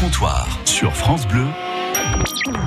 [0.00, 1.44] comptoir sur France Bleu,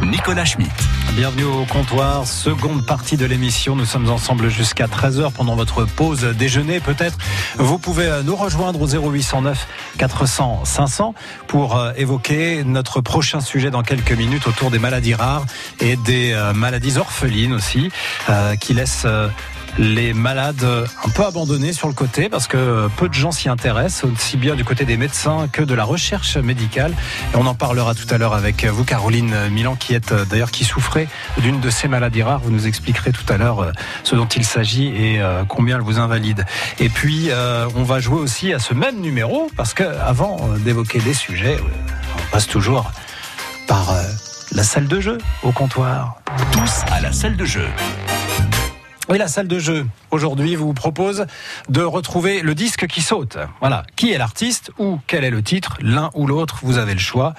[0.04, 0.72] Nicolas Schmitt.
[1.16, 3.76] Bienvenue au comptoir, seconde partie de l'émission.
[3.76, 7.18] Nous sommes ensemble jusqu'à 13h pendant votre pause déjeuner peut-être.
[7.58, 9.68] Vous pouvez euh, nous rejoindre au 0809
[9.98, 11.16] 400 500
[11.48, 15.46] pour euh, évoquer notre prochain sujet dans quelques minutes autour des maladies rares
[15.80, 17.90] et des euh, maladies orphelines aussi
[18.60, 19.08] qui laissent
[19.78, 20.66] les malades
[21.04, 24.56] un peu abandonnés sur le côté parce que peu de gens s'y intéressent, aussi bien
[24.56, 26.94] du côté des médecins que de la recherche médicale.
[27.34, 30.64] Et on en parlera tout à l'heure avec vous, Caroline Milan, qui est d'ailleurs qui
[30.64, 31.08] souffrait
[31.40, 32.40] d'une de ces maladies rares.
[32.40, 33.72] Vous nous expliquerez tout à l'heure euh,
[34.04, 36.46] ce dont il s'agit et euh, combien elle vous invalide.
[36.80, 41.00] Et puis, euh, on va jouer aussi à ce même numéro parce que avant d'évoquer
[41.00, 41.58] des sujets,
[42.18, 42.92] on passe toujours
[43.68, 43.94] par
[44.52, 46.18] la salle de jeu au comptoir.
[46.52, 47.68] Tous à la salle de jeu.
[49.10, 51.26] Oui, la salle de jeu, aujourd'hui, vous propose
[51.68, 53.38] de retrouver le disque qui saute.
[53.60, 53.84] Voilà.
[53.98, 55.78] Qui est l'artiste ou quel est le titre?
[55.82, 57.34] L'un ou l'autre, vous avez le choix.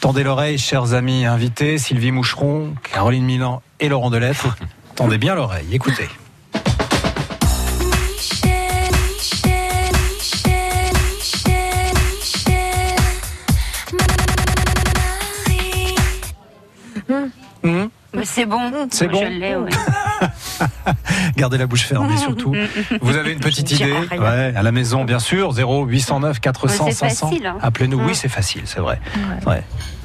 [0.00, 4.56] Tendez l'oreille, chers amis invités, Sylvie Moucheron, Caroline Milan et Laurent Delettre.
[4.96, 6.08] Tendez bien l'oreille, écoutez.
[17.62, 17.88] Mmh.
[18.22, 18.88] C'est bon.
[18.90, 19.20] C'est bon?
[19.20, 19.70] Je l'ai, ouais.
[21.36, 22.54] Gardez la bouche fermée surtout.
[23.00, 25.52] Vous avez une petite idée ouais, À la maison, bien sûr.
[25.52, 27.30] 0 809 400 500.
[27.44, 27.56] Hein.
[27.60, 28.00] Appelez-nous.
[28.00, 29.00] Oui, c'est facile, c'est vrai.
[29.46, 29.62] Ouais.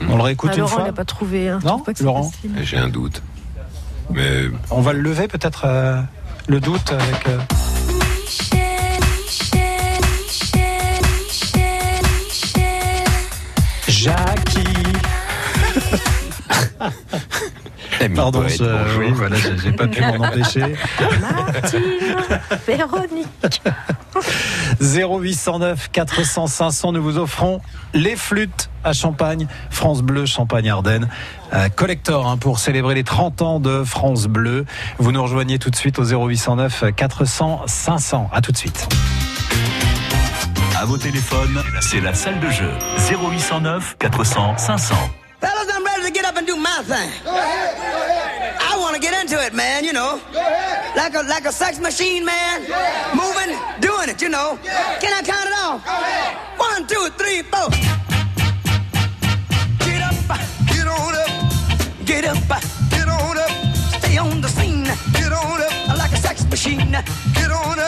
[0.07, 0.85] On le réécoute une fois.
[0.85, 1.49] n'a pas trouvé.
[1.49, 1.59] Hein.
[1.63, 2.31] Non, Laurent.
[2.61, 3.21] J'ai un doute.
[4.11, 6.01] Mais on va le lever peut-être euh,
[6.47, 7.27] le doute avec.
[7.27, 7.37] Euh...
[13.87, 14.63] Jackie.
[18.15, 18.63] Pardon, je,
[18.97, 20.61] oui, voilà, j'ai pas pu m'en empêcher.
[21.51, 21.81] Martine,
[22.65, 23.61] Véronique.
[24.81, 27.61] 0809 400 500, nous vous offrons
[27.93, 31.09] les flûtes à Champagne, France Bleu, Champagne-Ardenne.
[31.53, 34.65] Euh, collector hein, pour célébrer les 30 ans de France Bleu.
[34.97, 38.29] Vous nous rejoignez tout de suite au 0809 400 500.
[38.31, 38.87] À tout de suite.
[40.79, 42.71] À vos téléphones, c'est la salle de jeu
[43.11, 44.95] 0809 400 500.
[46.83, 47.23] Fellas, I'm ready to get up and do my thing.
[47.23, 48.57] Go ahead, go ahead.
[48.61, 50.21] I want to get into it, man, you know.
[50.31, 50.95] Go ahead.
[50.95, 52.63] Like a like a sex machine, man.
[52.63, 53.13] Yeah.
[53.15, 54.57] Moving, doing it, you know.
[54.63, 54.97] Yeah.
[54.99, 55.83] Can I count it off?
[55.83, 56.37] Go ahead.
[56.57, 57.69] One, two, three, four.
[59.85, 60.15] Get up,
[60.67, 61.31] get on up.
[62.05, 62.37] Get up,
[62.89, 63.51] get on up.
[63.99, 64.85] Stay on the scene.
[65.13, 65.97] Get on up.
[65.97, 66.91] Like a sex machine.
[67.33, 67.78] Get on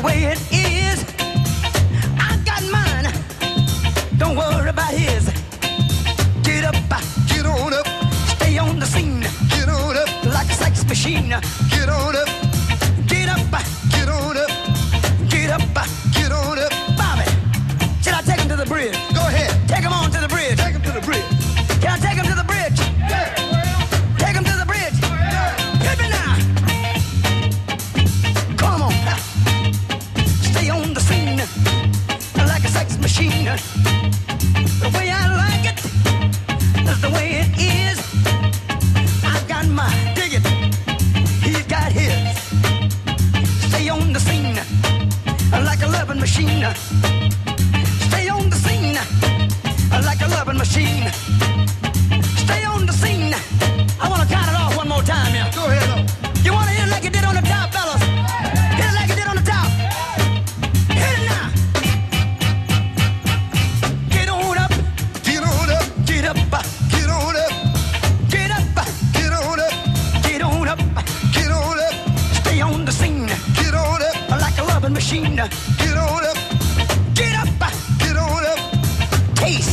[0.00, 1.04] the way it is.
[2.18, 3.12] I got mine.
[4.18, 5.24] Don't worry about his.
[6.42, 6.74] Get up,
[7.28, 7.86] get on up.
[8.36, 9.20] Stay on the scene.
[9.48, 10.24] Get on up.
[10.24, 11.28] Like a sex machine.
[11.70, 12.39] Get on up.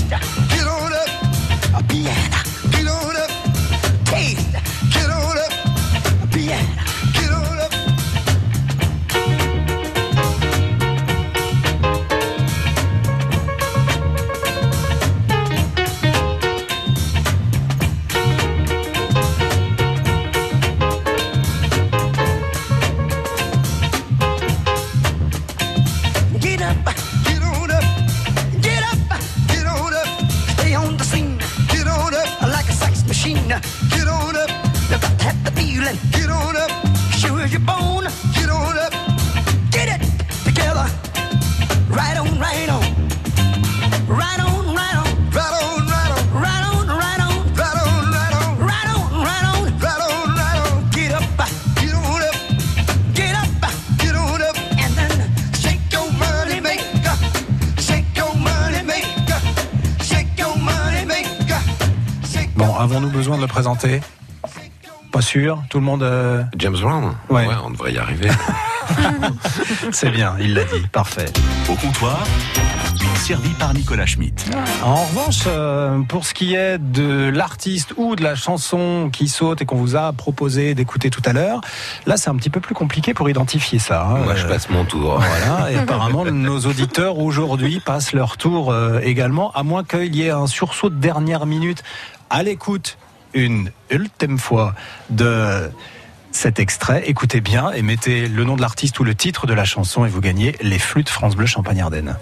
[0.09, 1.09] Get on up.
[1.75, 2.46] A piano,
[63.61, 64.01] présenter
[65.11, 65.63] Pas sûr.
[65.71, 66.03] Tout le monde.
[66.03, 67.47] euh, James Brown Ouais.
[67.65, 68.29] on devrait y arriver.
[69.91, 70.85] C'est bien, il l'a dit.
[70.91, 71.25] Parfait.
[71.67, 72.19] Au comptoir,
[73.15, 74.45] servi par Nicolas Schmitt.
[74.83, 79.59] En revanche, euh, pour ce qui est de l'artiste ou de la chanson qui saute
[79.63, 81.61] et qu'on vous a proposé d'écouter tout à l'heure,
[82.05, 84.03] là c'est un petit peu plus compliqué pour identifier ça.
[84.05, 84.19] hein.
[84.23, 85.15] Moi, je Euh, passe mon tour.
[85.19, 90.21] Voilà, et apparemment nos auditeurs aujourd'hui passent leur tour euh, également, à moins qu'il y
[90.27, 91.83] ait un sursaut de dernière minute
[92.29, 92.97] à l'écoute
[93.33, 94.75] une ultime fois
[95.09, 95.69] de
[96.31, 97.03] cet extrait.
[97.07, 100.09] Écoutez bien et mettez le nom de l'artiste ou le titre de la chanson et
[100.09, 102.17] vous gagnez les flûtes France Bleu Champagne-Ardenne.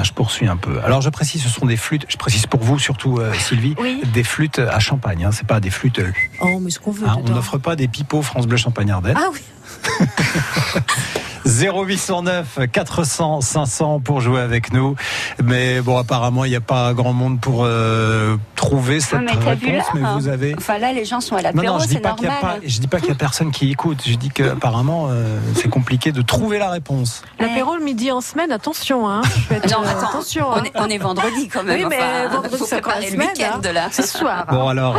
[0.00, 0.80] Voilà, je poursuis un peu.
[0.82, 2.06] Alors, je précise, ce sont des flûtes.
[2.08, 4.00] Je précise pour vous, surtout euh, Sylvie, Oui.
[4.14, 5.26] des flûtes à champagne.
[5.26, 5.98] Hein, c'est pas des flûtes.
[5.98, 6.10] euh,
[6.40, 7.06] Oh, mais ce qu'on veut.
[7.06, 9.18] hein, on n'offre pas des pipeaux France Bleu Champagne Ardenne.
[9.18, 9.40] Ah oui.
[11.46, 14.94] 0809 400 500 pour jouer avec nous.
[15.42, 19.32] Mais bon, apparemment, il n'y a pas grand monde pour euh, trouver cette Ouais, mais
[19.32, 19.86] réponse.
[19.94, 20.16] mais hein.
[20.18, 20.54] vous avez.
[20.56, 22.28] Enfin là, les gens sont à Non, l'apéro, non, je dis c'est pas qu'il y
[22.28, 22.60] a normal.
[22.60, 22.66] pas.
[22.66, 24.02] Je dis pas qu'il y a personne qui écoute.
[24.06, 27.22] Je dis qu'apparemment, euh, c'est compliqué de trouver la réponse.
[27.38, 29.08] L'apéro le midi en semaine, attention.
[29.08, 29.22] Hein.
[29.50, 30.46] Être, Non, euh, attends, attention.
[30.48, 30.62] on hein.
[30.64, 31.78] est, on est vendredi quand même.
[31.80, 33.72] Oui, mais enfin, vendredi, faut c'est pas la préparer le semaine, week-end hein.
[33.72, 33.88] là.
[33.90, 34.46] C'est ce soir.
[34.50, 34.96] Bon alors,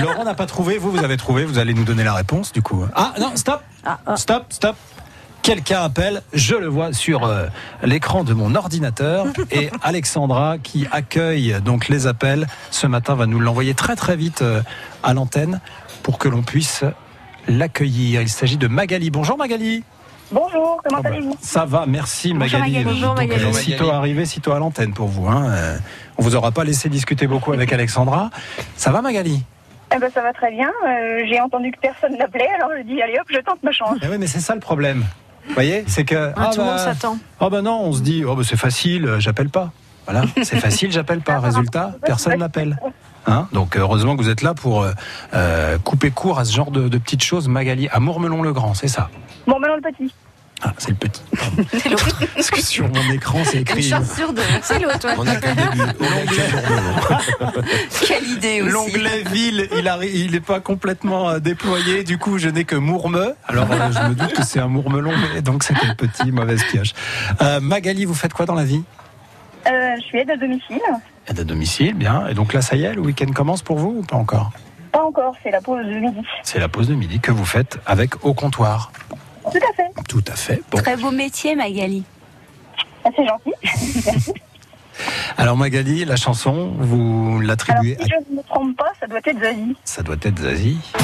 [0.00, 2.62] Laurent n'a pas trouvé, vous vous avez trouvé, vous allez nous donner la réponse du
[2.62, 2.84] coup.
[2.94, 4.16] Ah non, stop, Ah, ah.
[4.16, 4.76] stop, stop.
[5.46, 7.46] Quelqu'un appelle, je le vois sur euh,
[7.84, 13.38] l'écran de mon ordinateur et Alexandra qui accueille donc les appels ce matin va nous
[13.38, 14.60] l'envoyer très très vite euh,
[15.04, 15.60] à l'antenne
[16.02, 16.82] pour que l'on puisse
[17.46, 18.22] l'accueillir.
[18.22, 19.12] Il s'agit de Magali.
[19.12, 19.84] Bonjour Magali.
[20.32, 22.72] Bonjour, comment bah, allez-vous ça va, merci Bonjour Magali.
[22.78, 22.84] Magali.
[22.84, 23.44] Bonjour Donc, Magali.
[23.44, 25.28] euh, Sitôt arrivé, sitôt à l'antenne pour vous.
[25.28, 25.48] Hein.
[25.50, 25.78] Euh,
[26.18, 28.30] On vous aura pas laissé discuter beaucoup avec Alexandra.
[28.74, 29.44] Ça va Magali?
[29.94, 30.72] Eh ben, ça va très bien.
[30.88, 33.96] Euh, J'ai entendu que personne n'appelait, alors je dis allez hop, je tente ma chance.
[34.02, 35.04] Eh oui, mais c'est ça le problème.
[35.48, 37.18] Vous voyez, c'est que Ah, tout le bah, monde s'attend.
[37.40, 39.70] oh bah non, on se dit oh bah c'est facile, euh, j'appelle pas.
[40.06, 41.38] Voilà, c'est facile, j'appelle pas.
[41.40, 42.78] Résultat, personne n'appelle.
[43.26, 44.92] Hein Donc heureusement que vous êtes là pour euh,
[45.34, 47.48] euh, couper court à ce genre de, de petites choses.
[47.48, 49.08] Magali à Mourmelon-le-Grand, c'est ça?
[49.48, 50.12] Bon, maintenant le petit.
[50.62, 51.22] Ah, c'est le petit.
[51.36, 51.64] pardon.
[51.78, 52.18] C'est l'autre.
[52.34, 54.42] Parce que sur mon écran, c'est Une écrit chance sur deux.
[54.62, 55.06] C'est l'autre.
[55.18, 55.82] On a qu'un début.
[58.06, 58.72] Quelle idée aussi.
[58.72, 59.68] L'onglet ville,
[60.14, 62.04] il n'est pas complètement euh, déployé.
[62.04, 63.34] Du coup, je n'ai que Mourme.
[63.46, 66.62] Alors, euh, je me doute que c'est un Mourmelon, mais donc c'était le petit, mauvaise
[66.64, 66.94] pioche.
[67.42, 68.82] Euh, Magali, vous faites quoi dans la vie?
[69.66, 70.80] Euh, je suis aide à domicile.
[71.28, 72.26] Aide à domicile, bien.
[72.28, 74.52] Et donc là, ça y est, le week-end commence pour vous ou pas encore?
[74.92, 76.22] Pas encore, c'est la pause de midi.
[76.42, 78.90] C'est la pause de midi que vous faites avec au comptoir.
[79.50, 79.90] Tout à fait.
[80.08, 80.62] Tout à fait.
[80.70, 80.78] Bon.
[80.78, 82.04] Très beau métier, Magali.
[83.04, 84.32] Ah, C'est gentil.
[85.38, 88.16] Alors Magali, la chanson, vous Alors, l'attribuez si à...
[88.16, 89.76] je ne me trompe pas, ça doit être Zazie.
[89.84, 90.78] Ça doit être Zazie.
[90.94, 91.00] Le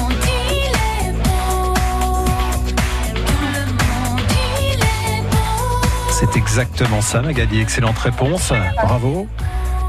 [0.00, 1.58] monde, il est beau.
[3.14, 4.22] Le monde,
[4.60, 6.10] il est beau.
[6.10, 7.60] C'est exactement ça, Magali.
[7.60, 8.52] Excellente réponse.
[8.82, 9.26] Bravo.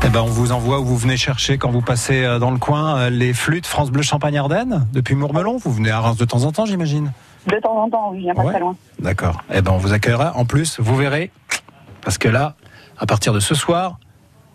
[0.06, 2.58] Eh ben, on vous envoie où vous venez chercher quand vous passez euh, dans le
[2.58, 5.58] coin euh, les flûtes France Bleu Champagne-Ardenne depuis Mourmelon.
[5.58, 7.12] Vous venez à Reims de temps en temps, j'imagine.
[7.52, 8.52] De temps en temps, oui, je viens pas Ouais.
[8.52, 8.76] très loin.
[9.00, 9.42] D'accord.
[9.54, 10.34] Eh ben, on vous accueillera.
[10.36, 11.32] En plus, vous verrez,
[12.02, 12.56] parce que là,
[12.98, 13.98] à partir de ce soir,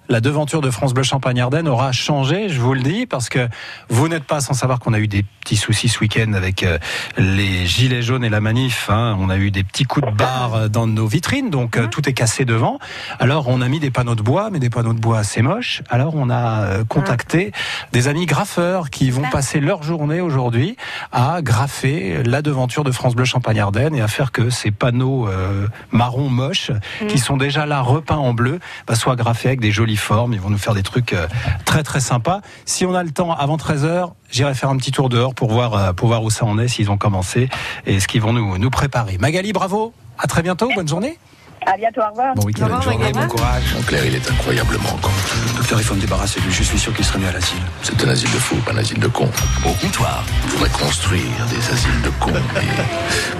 [0.08, 3.49] la devanture de France Bleu Champagne-Ardenne aura changé, je vous le dis, parce que
[3.88, 6.78] vous n'êtes pas sans savoir qu'on a eu des petits soucis ce week-end avec euh,
[7.16, 8.88] les gilets jaunes et la manif.
[8.90, 9.16] hein.
[9.18, 12.12] On a eu des petits coups de barre dans nos vitrines, donc euh, tout est
[12.12, 12.78] cassé devant.
[13.18, 15.82] Alors on a mis des panneaux de bois, mais des panneaux de bois assez moches.
[15.88, 17.52] Alors on a euh, contacté
[17.92, 20.76] des amis graffeurs qui vont passer leur journée aujourd'hui
[21.12, 25.66] à graffer la devanture de France Bleu Champagne-Ardenne et à faire que ces panneaux euh,
[25.92, 26.70] marron moches
[27.08, 29.93] qui sont déjà là repeints en bleu bah, soient graffés avec des jolies
[30.32, 31.26] Ils vont nous faire des trucs euh,
[31.64, 32.40] très très sympas.
[32.64, 35.74] Si on a le temps avant 13h, j'irai faire un petit tour dehors pour voir,
[35.74, 37.48] euh, pour voir où ça en est, s'ils ont commencé
[37.86, 39.18] et ce qu'ils vont nous, nous préparer.
[39.18, 39.92] Magali, bravo.
[40.18, 40.68] À très bientôt.
[40.74, 41.18] Bonne journée.
[41.66, 42.34] À bientôt, au revoir.
[42.34, 42.68] Bon week-end.
[42.68, 43.74] Bon courage.
[43.74, 45.10] Mon père, il est incroyablement con.
[45.56, 46.52] Docteur, il faut me débarrasser de lui.
[46.52, 47.58] Je suis sûr qu'il serait mis à l'asile.
[47.82, 49.30] C'est un asile de fous, pas un asile de cons.
[49.64, 50.24] Au comptoir.
[50.46, 52.60] On pourrait construire des asiles de cons, mais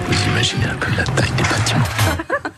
[0.07, 1.85] vous imaginez un peu la taille des bâtiments.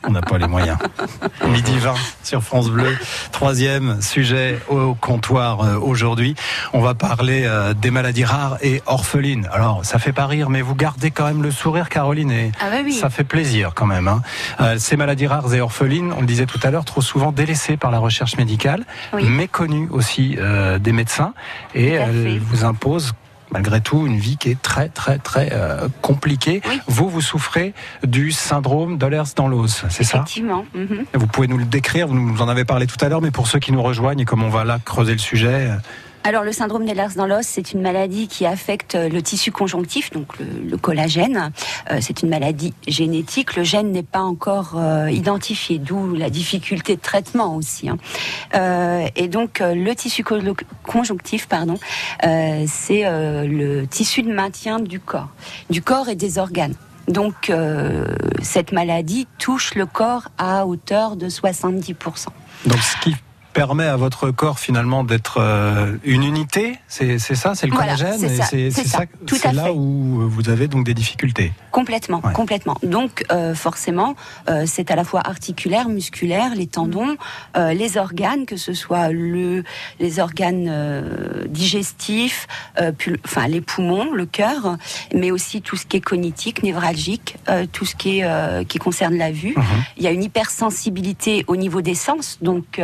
[0.10, 0.78] On n'a pas les moyens.
[1.50, 2.96] Midi 20 sur France Bleu.
[3.34, 6.36] Troisième sujet au comptoir euh, aujourd'hui.
[6.72, 9.50] On va parler euh, des maladies rares et orphelines.
[9.52, 12.70] Alors, ça fait pas rire, mais vous gardez quand même le sourire, Caroline, et Ah
[12.70, 12.94] bah oui.
[12.94, 14.08] ça fait plaisir quand même.
[14.08, 14.22] hein.
[14.62, 17.76] Euh, ces maladies rares et orphelines, on le disait tout à l'heure, trop souvent délaissées
[17.76, 19.24] par la recherche médicale, Oui.
[19.38, 21.34] Méconnues aussi euh, des médecins,
[21.76, 22.38] et fait.
[22.40, 23.14] vous imposent
[23.52, 26.62] malgré tout une vie qui est très très très euh, compliquée.
[26.68, 26.82] Oui.
[26.88, 30.18] Vous, vous souffrez du syndrome d'Ehlers-Danlos, c'est ça?
[30.18, 30.66] Effectivement.
[30.74, 31.06] mhm.
[31.14, 33.48] vous pouvez nous le décrire, vous nous en avez parlé tout à l'heure, mais pour
[33.48, 35.70] ceux qui nous rejoignent et comme on va là creuser le sujet,
[36.24, 40.12] Alors, le syndrome d'Ehlers dans l'os, c'est une maladie qui affecte euh, le tissu conjonctif,
[40.12, 41.52] donc le, collagène.
[41.90, 43.56] Euh, c'est une maladie génétique.
[43.56, 47.90] Le gène n'est pas encore euh, identifié, d'où la difficulté de traitement aussi.
[47.90, 47.98] hein.
[49.16, 50.24] Et donc, le tissu
[50.84, 51.78] conjonctif, pardon,
[52.22, 55.30] c'est le tissu de maintien du corps,
[55.70, 56.76] du corps et des organes.
[57.08, 57.52] Donc,
[58.42, 61.96] cette maladie touche le corps à hauteur de 70%.
[62.66, 63.16] donc ce qui
[63.58, 68.20] permet à votre corps finalement d'être euh, une unité, c'est ça, c'est le Voilà, collagène,
[68.20, 69.70] c'est ça, c'est là fait.
[69.72, 71.52] où vous avez donc des difficultés.
[71.72, 72.34] Complètement, Ouais.
[72.34, 72.78] complètement.
[72.84, 74.16] Donc euh, forcément,
[74.50, 77.16] euh, c'est à la fois articulaire, musculaire, les tendons,
[77.56, 79.64] euh, les organes, que ce soit le,
[80.00, 82.48] les organes euh, digestifs,
[82.80, 82.92] euh,
[83.26, 84.78] enfin les poumons, le cœur,
[85.16, 88.78] mais aussi tout ce qui est cognitique, névralgique, euh, tout ce qui est euh, qui
[88.78, 89.56] concerne la vue.
[89.58, 89.64] Mhm.
[89.98, 92.80] Il y a une hypersensibilité au niveau des sens, donc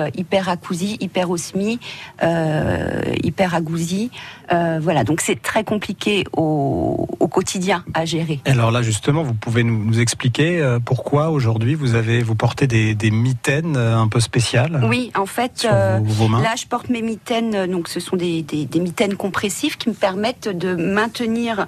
[0.63, 1.79] hyperacousie, hyperosmie,
[2.23, 4.11] euh, hyperagousie.
[4.51, 8.39] Euh, voilà, donc c'est très compliqué au, au quotidien à gérer.
[8.45, 12.67] Alors là justement, vous pouvez nous, nous expliquer euh, pourquoi aujourd'hui vous avez vous portez
[12.67, 16.41] des, des mitaines un peu spéciales Oui, en fait, sur vos, vos mains.
[16.41, 17.69] là, je porte mes mitaines.
[17.69, 21.67] Donc, ce sont des, des, des mitaines compressives qui me permettent de maintenir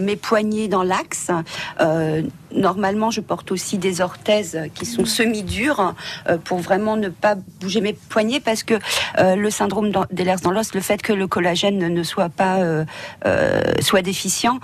[0.00, 1.30] mes poignets dans l'axe.
[2.54, 5.94] Normalement, je porte aussi des orthèses qui sont semi-dures
[6.28, 8.74] euh, pour vraiment ne pas bouger mes poignets parce que
[9.18, 12.84] euh, le syndrome d'Ehlers dans l'os, le fait que le collagène ne soit pas euh,
[13.80, 14.58] soit déficient,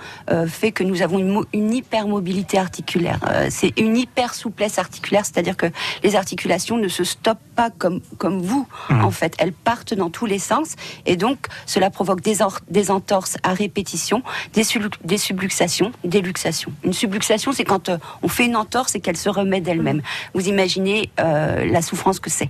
[0.47, 3.19] fait que nous avons une, une hypermobilité articulaire.
[3.49, 5.67] C'est une hyper souplesse articulaire, c'est-à-dire que
[6.03, 9.03] les articulations ne se stoppent pas comme comme vous Mhm.
[9.03, 12.37] en fait, elles partent dans tous les sens et donc cela provoque des,
[12.69, 14.63] des entorses à répétition, des,
[15.03, 16.71] des subluxations, des luxations.
[16.83, 20.01] Une subluxation, c'est quand euh, on fait une entorse et qu'elle se remet d'elle-même.
[20.33, 22.49] Vous imaginez euh, la souffrance que c'est.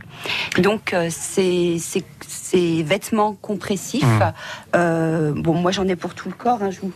[0.58, 4.34] Donc euh, ces, ces, ces vêtements compressifs, Mhm.
[4.76, 6.64] euh, bon moi j'en ai pour tout le corps.
[6.64, 6.92] hein, je vous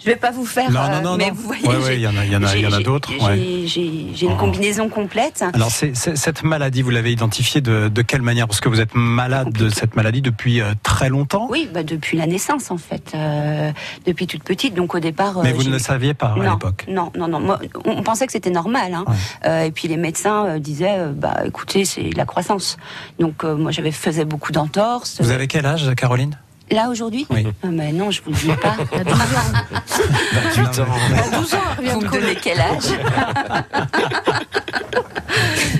[0.00, 2.06] je vais pas vous faire, Non, non, euh, non, mais vous voyez, Ouais, il y
[2.06, 3.66] en a- il y en a- il y en a j'ai- d'autres, j'ai- ouais.
[3.66, 4.36] J'ai j'ai une Oh.
[4.36, 5.44] combinaison complète.
[5.52, 8.46] Alors cette maladie, vous l'avez identifiée de, de quelle manière?
[8.48, 12.16] Parce que vous êtes malade de cette maladie depuis euh, très longtemps, Oui, bah depuis
[12.18, 13.70] la naissance en fait, euh,
[14.06, 14.74] depuis toute petite.
[14.74, 15.42] Donc au départ.
[15.42, 16.86] mais vous ne le saviez pas à l'époque.
[16.88, 17.40] non, non, non.
[17.40, 18.94] Moi, on pensait que c'était normal.
[18.94, 19.04] Hein.
[19.44, 19.68] Ouais.
[19.68, 22.76] Et puis les médecins disaient, bah écoutez, c'est la croissance.
[23.18, 25.20] Donc moi j'avais faisais beaucoup d'entorses.
[25.20, 26.36] Vous avez quel âge, Caroline?
[26.70, 27.46] Là aujourd'hui Oui.
[27.62, 28.76] Ah, mais non, je vous le dis pas.
[30.54, 30.86] 28 ans.
[31.34, 32.84] À 12 ans, vous me donnez quel âge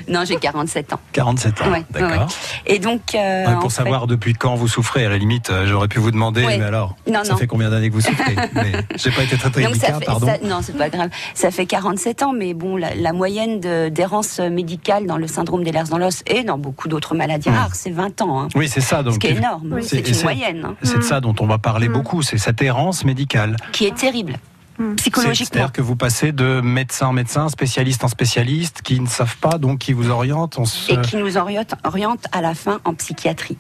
[0.09, 1.01] Non, j'ai 47 ans.
[1.13, 2.11] 47 ans, Ouais, d'accord.
[2.11, 2.27] ouais.
[2.67, 3.15] Et donc.
[3.15, 6.01] euh, Ouais, pour fait- savoir depuis quand vous souffrez, à la limite, euh, j'aurais pu
[6.01, 6.59] vous demander, Ouais.
[6.59, 7.39] mais alors, Non, ça non.
[7.39, 9.99] fait combien d'années que vous souffrez Mais j'ai pas été très très Donc ça délicat,
[10.01, 10.27] fait, pardon.
[10.27, 11.11] ça- non, c'est pas grave.
[11.35, 15.63] Ça fait 47 ans, mais bon, la, la moyenne de- d'errance médicale dans le syndrome
[15.63, 17.55] d'Ehlers dans l'os et dans beaucoup d'autres maladies Hmm.
[17.55, 18.41] rares, c'est 20 ans.
[18.43, 18.49] hein.
[18.57, 19.03] Oui, c'est ça.
[19.05, 19.71] Donc, Ce qui est énorme.
[19.75, 19.85] Oui.
[19.85, 21.93] C'est une moyenne hein, c'est de ça dont on va parler Mm.
[21.93, 23.57] beaucoup, c'est cette errance médicale.
[23.73, 24.35] qui est terrible.
[24.79, 24.95] Mm.
[24.99, 29.59] C'est-à-dire que vous passez de médecin en médecin, spécialiste en spécialiste, qui ne savent pas,
[29.59, 30.59] donc qui vous orientent.
[30.59, 30.93] On se...
[30.93, 33.59] Et qui nous oriente, oriente à la fin en psychiatrie.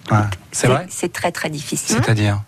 [0.50, 1.96] C'est vrai C'est très très difficile.
[2.02, 2.40] C'est-à-dire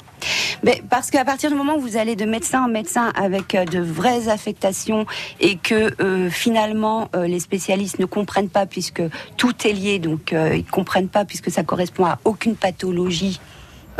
[0.62, 3.64] Mais parce qu'à partir du moment où vous allez de médecin en médecin avec euh,
[3.66, 5.04] de vraies affectations
[5.40, 9.02] et que euh, finalement euh, les spécialistes ne comprennent pas puisque
[9.36, 13.40] tout est lié, donc euh, ils comprennent pas puisque ça correspond à aucune pathologie.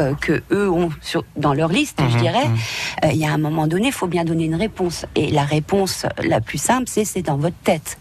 [0.01, 2.49] Euh, que eux ont sur, dans leur liste, je Mhm, dirais.
[2.49, 2.57] mhm.
[3.05, 5.07] Euh, Il y a un moment donné, il faut bien donner une réponse.
[5.15, 7.99] Et la réponse la plus simple, c'est c'est dans votre tête.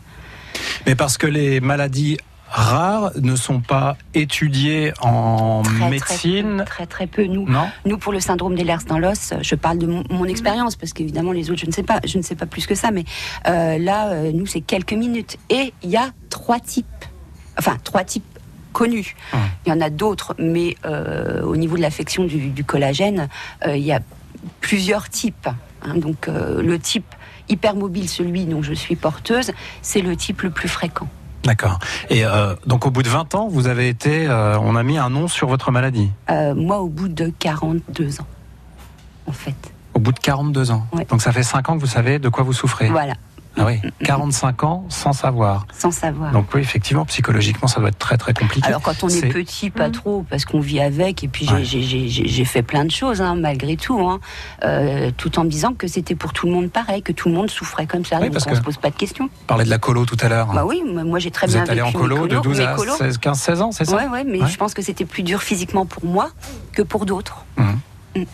[0.86, 2.18] Mais parce que les maladies
[2.54, 6.64] rares ne sont pas étudiées en Très, médecine.
[6.66, 7.24] Très, très peu.
[7.26, 10.76] Nous, Non Nous, pour le syndrome d'Ehlers dans l'os, je parle de mon, mon expérience
[10.76, 12.92] parce qu'évidemment les autres, je ne sais pas, je ne sais pas plus que ça,
[12.92, 13.06] mais
[13.48, 16.86] euh, là, euh, nous, c'est quelques minutes et il y a trois types,
[17.58, 18.26] enfin trois types
[18.72, 19.16] connus.
[19.34, 19.40] Hum.
[19.66, 23.28] Il y en a d'autres, mais euh, au niveau de l'affection du, du collagène,
[23.66, 24.00] euh, il y a
[24.60, 25.48] plusieurs types.
[25.84, 25.96] hein.
[25.96, 27.06] donc euh, le type
[27.50, 29.52] hypermobile, celui dont je suis porteuse,
[29.82, 31.08] c'est le type le plus fréquent.
[31.44, 31.80] D'accord.
[32.10, 34.98] Et euh, donc au bout de 20 ans, vous avez été, euh, on a mis
[34.98, 36.10] un nom sur votre maladie?
[36.30, 38.28] Euh, moi, au bout de 42 ans,
[39.26, 39.56] en fait.
[39.96, 40.86] Au bout de 42 ans.
[40.94, 41.06] Ouais.
[41.06, 42.88] Donc ça fait 5 ans que vous savez de quoi vous souffrez?
[42.90, 43.16] Voilà,
[43.58, 45.68] Ah oui, 45 ans sans savoir.
[45.78, 46.32] sans savoir.
[46.32, 48.66] Donc oui, effectivement, psychologiquement, ça doit être très très compliqué.
[48.68, 49.92] Alors quand on est, petit, pas Mm.
[49.92, 52.46] trop, parce qu'on vit avec, et puis j'ai- Ouais.
[52.46, 54.20] fait plein de choses, hein, malgré tout, hein,
[54.64, 57.36] euh, tout en me disant que c'était pour tout le monde pareil, que tout le
[57.36, 59.30] monde souffrait comme ça, Oui, donc parce on que- se pose pas de questions.
[59.44, 60.48] On parlait de la colo tout à l'heure.
[60.54, 62.66] Bah oui, moi j'ai très vous bien êtes allé en colo de colos, 12 mes
[62.66, 62.96] à colos.
[62.98, 63.96] 16, 15, 16 ans, c'est ça?
[63.98, 64.48] Ouais, ouais, mais Ouais.
[64.50, 66.30] je pense que c'était plus dur physiquement pour moi
[66.74, 67.44] que pour d'autres.
[67.58, 68.26] Mhm.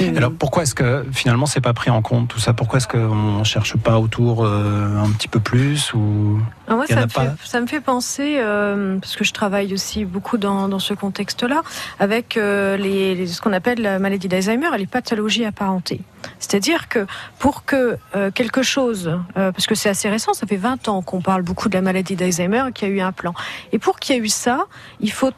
[0.00, 0.16] Mm.
[0.16, 2.52] Alors pourquoi est-ce que finalement c'est pas pris en compte tout ça?
[2.52, 6.96] Pourquoi est-ce qu'on cherche pas autour euh, un petit peu plus ou Ah, en ça
[7.02, 10.78] me, fait, ça me fait penser, euh, parce que je travaille aussi beaucoup dans, dans
[10.78, 11.62] ce contexte-là,
[11.98, 16.00] avec euh, les, les- ce qu'on appelle la maladie d'Alzheimer et les pathologies apparentées.
[16.38, 17.06] C'est-à-dire que
[17.38, 21.00] pour que euh, quelque chose, euh, parce que c'est assez récent, ça fait 20 ans
[21.02, 23.32] qu'on parle beaucoup de la maladie d'Alzheimer et qu'il y a eu un plan.
[23.72, 24.66] Et pour qu'il y ait eu ça,
[25.00, 25.30] il faut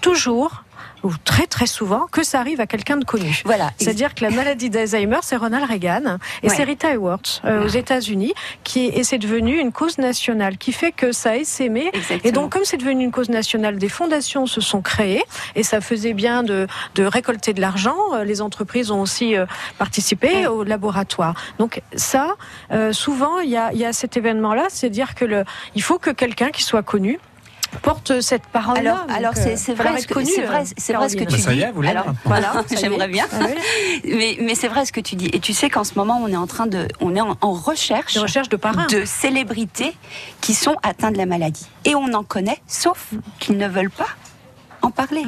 [0.00, 0.62] toujours,
[1.06, 3.42] ou très très souvent, que ça arrive à quelqu'un de connu.
[3.44, 3.70] Voilà.
[3.78, 6.54] C'est-à-dire que la maladie d'Alzheimer, c'est Ronald Reagan et Ouais.
[6.54, 8.34] c'est Rita Hayworth euh, aux États-Unis,
[8.64, 11.90] qui et c'est devenu une cause nationale, qui fait que ça a essaimé.
[12.24, 15.22] Et donc, comme c'est devenu une cause nationale, des fondations se sont créées
[15.54, 17.96] et ça faisait bien de, de récolter de l'argent.
[18.14, 19.46] Euh, Les entreprises ont aussi euh,
[19.78, 20.46] participé Ouais.
[20.46, 21.34] au laboratoire.
[21.58, 22.34] Donc ça,
[22.72, 25.44] euh, souvent, il y a, il y a cet événement-là, c'est dire que le,
[25.74, 27.18] il faut que quelqu'un qui soit connu
[27.82, 29.04] porte cette parole-là.
[29.08, 31.38] Alors, alors euh, c'est vrai, ce que- connu, c'est vrai, c'est vrai ce que tu
[31.38, 31.62] ça y dis.
[31.62, 31.82] est, vous.
[31.84, 33.26] Alors, Voilà, y j'aimerais bien.
[34.04, 35.26] Mais, mais c'est vrai ce que tu dis.
[35.32, 37.52] Et tu sais qu'en ce moment, on est en train de, on est en, en
[37.52, 38.86] recherche Des recherches de parrains.
[38.86, 39.94] de célébrités
[40.40, 41.66] qui sont atteintes de la maladie.
[41.84, 44.08] Et on en connaît, sauf qu'ils ne veulent pas
[44.82, 45.22] en parler.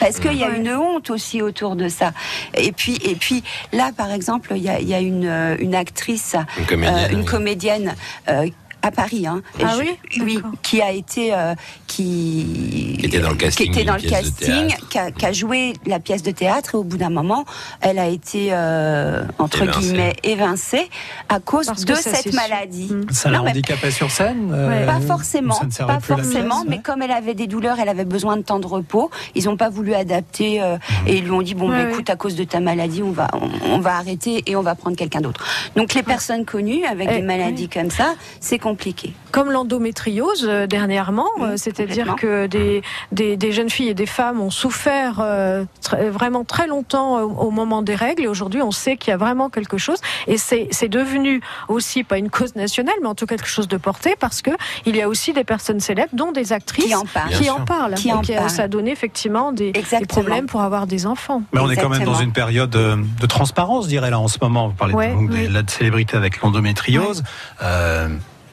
[0.00, 2.12] Parce qu'il y a une honte aussi autour de ça.
[2.54, 6.34] Et puis, et puis là, par exemple, il y a, y une, euh, une actrice,
[6.58, 6.96] Une comédienne.
[6.98, 7.94] euh, une comédienne
[8.28, 8.48] euh,
[8.84, 11.54] à Paris, hein, Ah je- oui oui, qui a été, euh,
[11.86, 15.72] qui, Qui était dans le casting qui dans le casting, qui a, qui a joué
[15.86, 17.44] la pièce de théâtre et au bout d'un moment,
[17.80, 19.78] elle a été euh, entre Évincée.
[19.80, 20.90] guillemets évincée
[21.28, 22.88] à cause Parce de cette maladie.
[22.92, 23.06] Mm.
[23.10, 24.86] ça la handicapait sur scène euh.
[24.86, 27.78] Pas forcément, ça ne servait pas pièce, forcément, ouais mais comme elle avait des douleurs,
[27.80, 29.10] elle avait besoin de temps de repos.
[29.34, 31.08] Ils n'ont pas voulu adapter euh, Mhm.
[31.08, 33.28] et ils lui ont dit bon, bah, écoute, à cause de ta maladie, on va,
[33.34, 35.44] on, on va arrêter et on va prendre quelqu'un d'autre.
[35.76, 39.12] Donc les personnes connues avec Eh, des maladies comme ça, c'est compliqué.
[39.30, 42.82] Comme l'endométriose euh, dernièrement, Oui, euh, c'est-à-dire que des,
[43.12, 47.46] des, des jeunes filles et des femmes ont souffert euh, très- vraiment très longtemps au,
[47.46, 50.38] au moment des règles et aujourd'hui on sait qu'il y a vraiment quelque chose et
[50.38, 53.76] c'est c'est devenu aussi pas une cause nationale mais en tout cas quelque chose de
[53.76, 54.50] porté parce que
[54.86, 57.30] il y a aussi des personnes célèbres dont des actrices Qui en parlent.
[57.30, 59.72] Qui en parlent Qui en ça a donné effectivement des,
[60.08, 61.42] problèmes pour avoir des enfants.
[61.52, 64.28] Mais on est quand même dans une période euh, de transparence, je dirais là en
[64.28, 64.68] ce moment.
[64.68, 65.48] Vous parlez Ouais, donc de oui.
[65.48, 67.22] la célébrité avec l'endométriose.
[67.62, 68.08] Euh,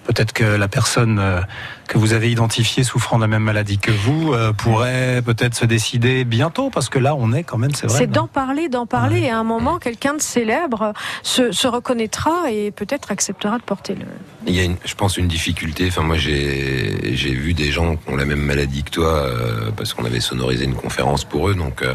[0.05, 1.41] Peut-être que la personne euh,
[1.87, 5.65] que vous avez identifiée souffrant de la même maladie que vous euh, pourrait peut-être se
[5.65, 7.97] décider bientôt, parce que là, on est quand même, c'est vrai.
[7.97, 12.49] C'est d'en parler, d'en parler et à un moment quelqu'un de célèbre se, se reconnaîtra
[12.51, 14.05] et peut-être acceptera de porter le,
[14.47, 15.87] Il y a, une, je pense, une difficulté.
[15.87, 19.71] Enfin, moi, j'ai j'ai vu des gens qui ont la même maladie que toi euh,
[19.75, 21.55] parce qu'on avait sonorisé une conférence pour eux.
[21.55, 21.93] Donc, euh,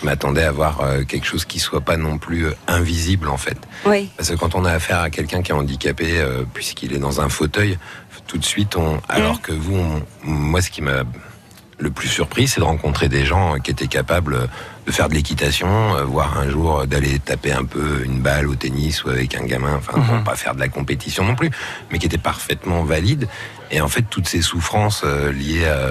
[0.00, 3.36] je m'attendais à voir euh, quelque chose qui soit pas non plus euh, invisible, en
[3.36, 3.56] fait.
[3.86, 4.10] Oui.
[4.16, 7.20] Parce que quand on a affaire à quelqu'un qui est handicapé, euh, puisqu'il est dans
[7.20, 7.78] un fauteuil,
[8.26, 9.00] tout de suite, on.
[9.08, 11.04] Alors que vous, on- moi, ce qui m'a
[11.78, 14.48] le plus surpris, c'est de rencontrer des gens qui étaient capables
[14.86, 18.54] de faire de l'équitation, euh, voire un jour d'aller taper un peu une balle au
[18.54, 20.24] tennis ou avec un gamin, enfin, Mhm.
[20.24, 21.50] pas faire de la compétition non plus,
[21.90, 23.28] mais qui étaient parfaitement valides.
[23.70, 25.88] Et en fait, toutes ces souffrances euh, liées à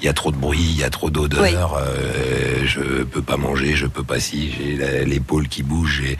[0.00, 1.50] il y a trop de bruit, il y a trop d'odeur, Oui.
[1.56, 6.18] euh, je peux pas manger, je peux pas si, j'ai l'épaule qui bouge, j'ai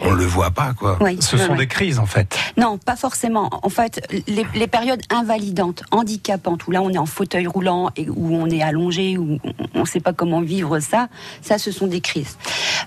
[0.00, 0.98] on le voit pas, quoi.
[1.00, 1.58] Oui, Ce oui, sont oui.
[1.58, 2.36] des crises en fait.
[2.56, 3.50] Non, pas forcément.
[3.62, 8.08] En fait, les, les périodes invalidantes, handicapantes, où là on est en fauteuil roulant et
[8.08, 9.38] où on est allongé, où
[9.74, 11.08] on ne sait pas comment vivre ça,
[11.42, 12.36] ça, ce sont des crises.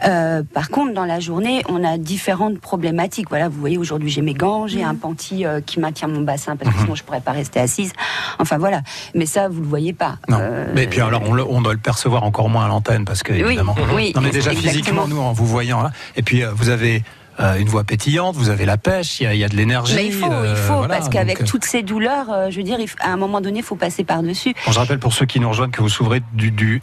[0.05, 3.29] Euh, par contre, dans la journée, on a différentes problématiques.
[3.29, 6.55] Voilà, vous voyez, aujourd'hui j'ai mes gants, j'ai un panty euh, qui maintient mon bassin
[6.55, 7.93] parce que sinon je pourrais pas rester assise.
[8.39, 8.81] Enfin voilà.
[9.13, 10.17] Mais ça, vous le voyez pas.
[10.27, 10.37] Non.
[10.41, 13.23] Euh, Mais puis alors, on, le- on doit le percevoir encore moins à l'antenne parce
[13.23, 13.75] que évidemment.
[13.95, 14.71] oui, non mais déjà exactement.
[14.71, 16.94] physiquement, nous en vous voyant là, et puis euh, vous avez
[17.39, 19.55] euh, une voix pétillante, vous avez la pêche, il y a, il y a de
[19.55, 19.95] l'énergie.
[19.95, 22.49] Mais il faut, euh, il faut, voilà, parce qu'avec donc, euh, toutes ces douleurs, euh,
[22.49, 24.53] je veux dire, à un moment donné, il faut passer par-dessus.
[24.65, 26.81] bon, je rappelle pour ceux qui nous rejoignent que vous souffrez du, du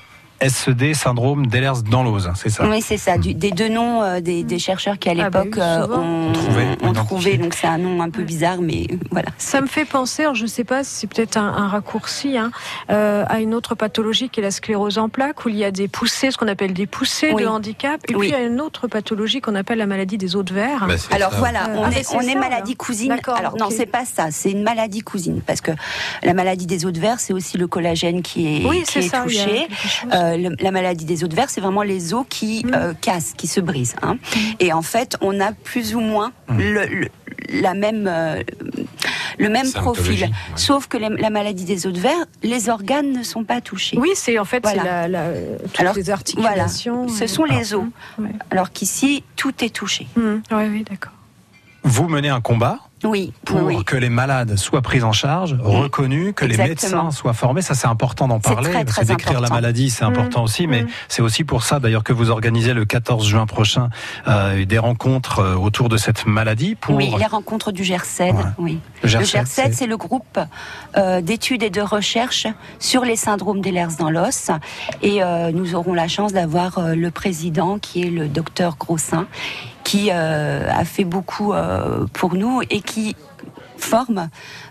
[0.49, 3.19] SED, syndrome d'Ehlers-Danlos, hein, c'est ça Oui, c'est ça.
[3.19, 6.87] Du- des deux noms euh, des, des chercheurs qui, à Ah bah l'époque, oui, euh,
[6.89, 7.37] ont, trouvé.
[7.39, 9.29] Donc, c'est un nom un peu bizarre, mais voilà.
[9.39, 12.37] Ça me fait penser, alors je ne sais pas si c'est peut-être un, un raccourci,
[12.37, 12.51] hein,
[12.91, 15.71] euh, à une autre pathologie qui est la sclérose en plaques, où il y a
[15.71, 17.43] des poussées, ce qu'on appelle des poussées Oui.
[17.43, 18.21] de handicap, et Oui.
[18.21, 20.87] puis il y a une autre pathologie qu'on appelle la maladie des os de verre.
[20.89, 21.39] Bah, Alors ça.
[21.39, 23.13] voilà, Euh, on ah, est, on est maladie cousine.
[23.37, 23.73] Alors non, ok.
[23.77, 24.29] c'est pas ça.
[24.31, 25.71] C'est une maladie cousine parce que
[26.23, 28.99] la maladie des os de verre, c'est aussi le collagène qui est, oui, qui c'est
[29.05, 29.23] est ça.
[29.23, 29.69] touché.
[30.33, 32.71] Euh, le- la maladie des os de verre, c'est vraiment les os qui Mm.
[32.75, 33.97] euh, cassent, qui se brisent.
[34.03, 34.16] hein.
[34.61, 36.59] Et en fait, on a plus ou moins Mm.
[36.59, 37.09] le, le-
[37.61, 38.42] la même, euh,
[39.38, 40.23] le même profil.
[40.25, 40.31] ouais.
[40.57, 43.99] Sauf que les- la maladie des os de verre, les organes ne sont pas touchés.
[43.99, 44.85] Oui, c'est en fait Voilà.
[44.85, 45.31] la, la-
[45.64, 47.09] toutes Alors, les Voilà, articulations.
[47.09, 47.85] ce et- sont les os.
[48.18, 48.31] Ouais.
[48.51, 50.07] Alors qu'ici, tout est touché.
[50.16, 51.12] Ouais, oui, d'accord.
[51.85, 53.85] Vous menez un combat Oui, pour oui, oui.
[53.85, 57.62] que les malades soient pris en charge, reconnus, que les médecins soient formés.
[57.62, 58.71] Ça, c'est important d'en parler.
[58.71, 60.88] très, très décrire la maladie, c'est important aussi, mais Mm.
[61.09, 63.91] c'est aussi pour ça, d'ailleurs, que vous organisez le 14 juin prochain
[64.29, 68.43] euh, des rencontres euh, autour de cette maladie pour Oui, les rencontres du GERCED, Ouais.
[68.59, 68.79] oui.
[69.03, 70.38] le GERCED, c'est- le groupe
[70.97, 72.47] euh, d'études et de recherche
[72.79, 74.51] sur les syndromes d'Ehlers dans l'os.
[75.03, 79.27] Et euh, nous aurons la chance d'avoir le président, qui est le docteur Grossin,
[79.85, 83.16] qui euh, a fait beaucoup euh, pour nous et qui
[83.77, 84.29] forme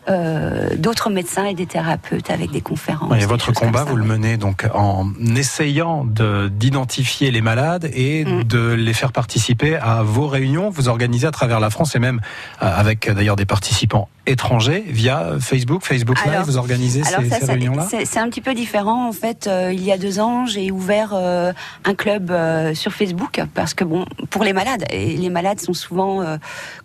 [0.08, 3.14] euh, d'autres médecins et des thérapeutes avec des conférences.
[3.22, 8.44] Et votre combat, vous le menez donc en essayant de- d'identifier les malades et Mm.
[8.46, 10.70] de les faire participer à vos réunions.
[10.70, 12.22] Vous organisez à travers la France et même
[12.62, 16.34] avec d'ailleurs des participants étrangers via Facebook, Facebook Live.
[16.34, 19.08] Alors- vous organisez ces, réunions-là c'est un petit peu différent.
[19.08, 21.54] En fait, euh, il y a deux ans, j'ai ouvert euh,
[21.86, 25.74] un club euh, sur Facebook parce que bon, pour les malades, et les malades sont
[25.74, 26.24] souvent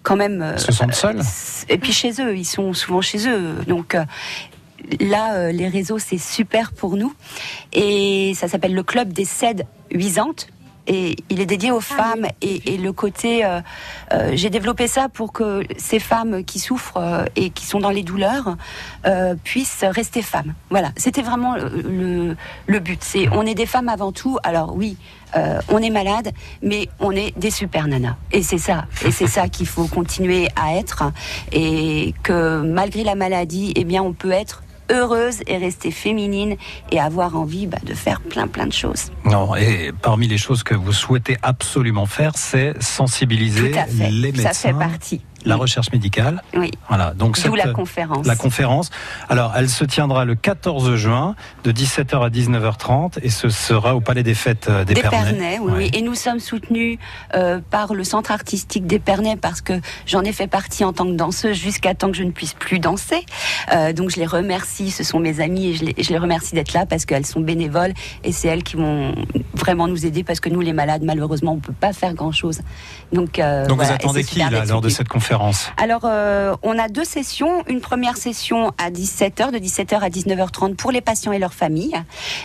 [0.02, 0.54] quand même.
[0.56, 1.20] Se sentent seuls
[1.68, 3.54] Et puis chez eux, ils sont souvent chez eux.
[3.66, 3.96] Donc
[5.00, 7.14] là, euh, les réseaux, c'est super pour nous.
[7.72, 10.48] Et ça s'appelle le club des CED huisantes.
[10.86, 13.60] Et il est dédié aux femmes et, le côté, euh,
[14.12, 17.90] euh, j'ai développé ça pour que ces femmes qui souffrent euh, et qui sont dans
[17.90, 18.56] les douleurs
[19.44, 20.54] puissent rester femmes.
[20.70, 22.36] Voilà, c'était vraiment le,
[22.80, 22.98] but.
[23.02, 24.38] C'est on est des femmes avant tout.
[24.42, 24.96] Alors oui,
[25.68, 28.16] on est malade, mais on est des super nanas.
[28.32, 31.04] Et c'est ça, et c'est ça qu'il faut continuer à être.
[31.52, 36.56] Et que malgré la maladie, eh bien, on peut être heureuse et rester féminine
[36.90, 39.10] et avoir envie bah, de faire plein plein de choses.
[39.24, 44.10] Non, et parmi les choses que vous souhaitez absolument faire, c'est sensibiliser Tout à fait.
[44.10, 45.20] les ça médecins, fait partie.
[45.46, 46.42] La recherche médicale.
[46.54, 46.70] Oui.
[46.88, 48.26] Voilà, donc D'où la conférence.
[48.26, 48.90] La conférence.
[49.28, 54.00] Alors, elle se tiendra le 14 juin de 17h à 19h30 et ce sera au
[54.00, 55.32] Palais des Fêtes euh, d'Épernay.
[55.32, 55.78] D'Épernay, oui, Ouais.
[55.78, 55.90] oui.
[55.94, 56.98] Et nous sommes soutenus
[57.34, 59.74] euh, par le centre artistique d'Épernay parce que
[60.06, 62.78] j'en ai fait partie en tant que danseuse jusqu'à temps que je ne puisse plus
[62.78, 63.24] danser.
[63.72, 66.54] Euh, donc je les remercie, ce sont mes amis et je les, je les remercie
[66.54, 67.92] d'être là parce qu'elles sont bénévoles
[68.24, 69.14] et c'est elles qui vont
[69.54, 72.60] vraiment nous aider parce que nous les malades malheureusement on peut pas faire grand chose.
[73.12, 75.35] Donc, euh, Donc voilà, vous attendez qui là, lors de cette conférence?
[75.76, 77.64] Alors, euh, on a deux sessions.
[77.66, 81.96] Une première session à 17h, de 17h à 19h30 pour les patients et leurs familles.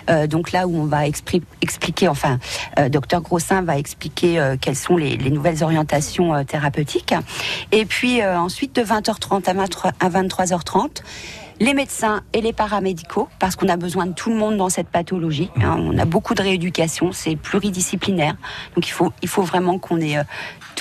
[0.10, 2.40] Euh, donc là où on va expliquer, enfin,
[2.80, 7.14] euh, docteur Grossin va expliquer quelles sont les, les nouvelles orientations thérapeutiques.
[7.72, 11.02] Et puis ensuite, de 20h30 à 23 à 23h30,
[11.60, 14.88] les médecins et les paramédicaux, parce qu'on a besoin de tout le monde dans cette
[14.88, 15.52] pathologie.
[15.58, 15.78] hein.
[15.80, 18.36] on a beaucoup de rééducation, c'est pluridisciplinaire.
[18.76, 20.18] Donc il faut, il faut vraiment qu'on ait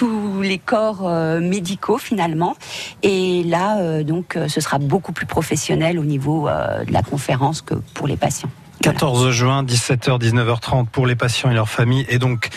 [0.00, 2.56] tous les corps euh, médicaux finalement.
[3.02, 7.60] Et là, euh, donc, euh, ce sera beaucoup plus professionnel au niveau de la conférence
[7.60, 8.48] que pour les patients.
[8.82, 8.98] Voilà.
[8.98, 12.06] 14 juin, 17h, 19h30 pour les patients et leurs familles.
[12.08, 12.48] Et donc,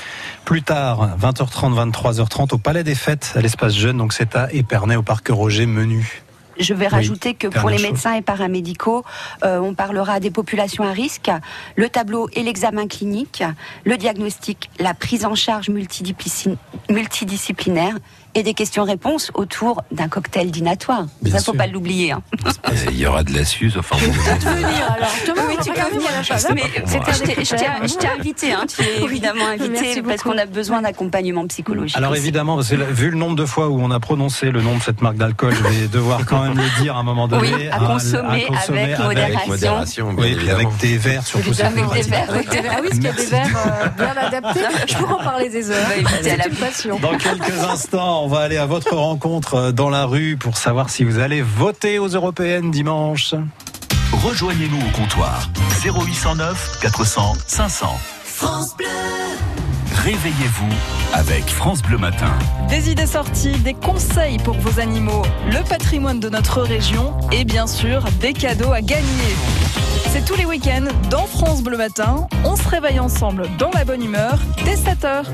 [0.45, 3.97] plus tard, 20h30, 23h30 au Palais des Fêtes, à l'espace jeune.
[3.97, 6.23] Donc, c'est à Épernay, au parc Roger Menu.
[6.59, 7.87] Je vais rajouter que pour les chose.
[7.87, 9.03] médecins et paramédicaux,
[9.43, 11.31] euh, on parlera des populations à risque,
[11.75, 13.43] le tableau et l'examen clinique,
[13.85, 16.57] le diagnostic, la prise en charge multidiscipli-
[16.89, 17.95] multidisciplinaire
[18.35, 21.05] et des questions-réponses autour d'un cocktail dînatoire.
[21.21, 21.55] Bien Ça, faut sûr.
[21.57, 22.11] pas l'oublier.
[22.11, 22.21] hein.
[22.69, 23.97] Euh, Il y aura de la suze, enfin.
[23.99, 25.09] vous- venir alors.
[25.25, 26.09] Thomas, Oui, tu peux venir.
[26.53, 30.81] Mais un je t'ai- invité, hein, tu es évidemment invité Merci parce qu'on a besoin
[30.81, 31.97] d'accompagnement psychologique.
[31.97, 32.21] Alors aussi.
[32.21, 34.77] évidemment, parce que là, vu le nombre de fois où on a prononcé le nom
[34.77, 37.51] de cette marque d'alcool, je vais devoir quand même le dire à un moment donné.
[37.53, 39.09] Oui, à consommer avec modération.
[39.09, 40.55] Avec modération, bien Oui, évidemment.
[40.59, 41.51] avec des verres surtout.
[41.61, 42.29] Avec des verres.
[42.29, 42.71] Avec des verres.
[42.75, 44.59] Ah oui, parce qu'il y a des verres euh, bien adaptés.
[44.87, 45.77] Je pourrais en parler des heures.
[45.85, 46.99] On va éviter à la C'est une passion.
[46.99, 50.89] Dans quelques instants, on va aller à votre rencontre euh, dans la rue pour savoir
[50.89, 53.35] si vous allez voter aux européennes dimanche.
[54.13, 55.49] Rejoignez-nous au comptoir
[55.83, 57.87] 0809 400 500.
[60.03, 60.69] Réveillez-vous
[61.11, 62.31] avec France Bleu Matin.
[62.69, 67.67] Des idées sorties, des conseils pour vos animaux, le patrimoine de notre région et bien
[67.67, 69.35] sûr des cadeaux à gagner.
[70.11, 72.27] C'est tous les week-ends dans France Bleu Matin.
[72.45, 75.25] On se réveille ensemble dans la bonne humeur dès 7h.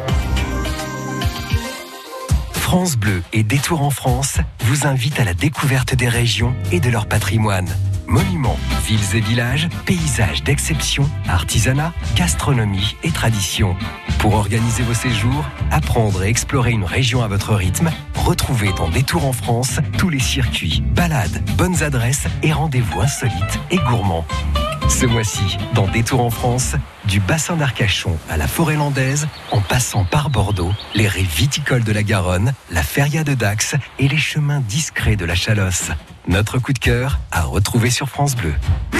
[2.69, 6.91] France Bleu et Détour en France vous invitent à la découverte des régions et de
[6.91, 7.67] leur patrimoine.
[8.05, 13.75] Monuments, villes et villages, paysages d'exception, artisanat, gastronomie et tradition.
[14.19, 19.25] Pour organiser vos séjours, apprendre et explorer une région à votre rythme, retrouvez dans Détour
[19.25, 24.27] en France tous les circuits, balades, bonnes adresses et rendez-vous insolites et gourmands.
[24.87, 30.05] Ce mois-ci, dans Détour en France, du bassin d'Arcachon à la forêt landaise, en passant
[30.05, 34.61] par Bordeaux, les rives viticoles de la Garonne, la feria de Dax et les chemins
[34.61, 35.89] discrets de la Chalosse.
[36.27, 38.53] Notre coup de cœur à retrouver sur France Bleu.
[38.93, 38.99] J'en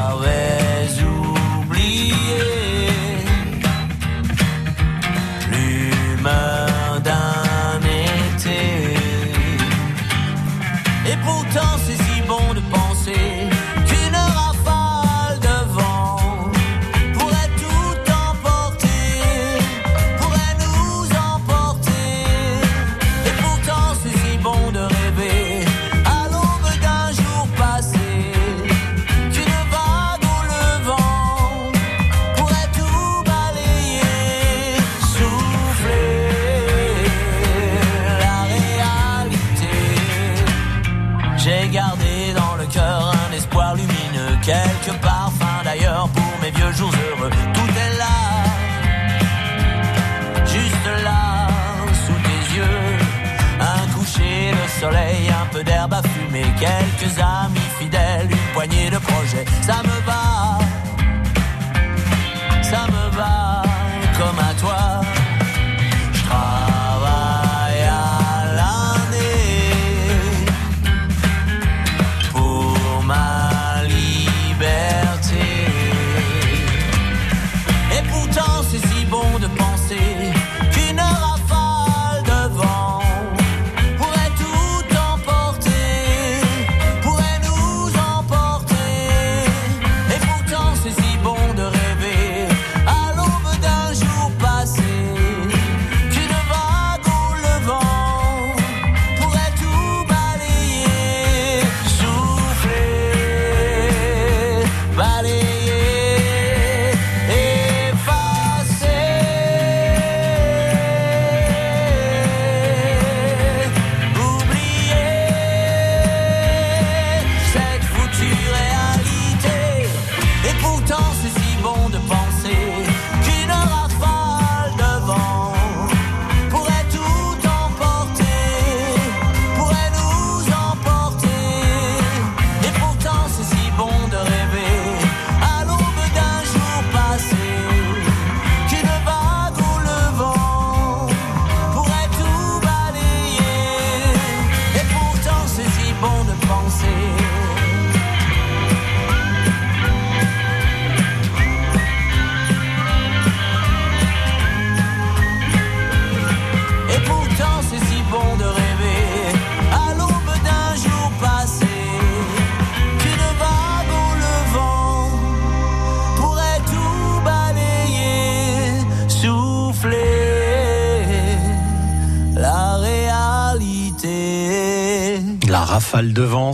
[57.01, 57.50] Quelques amis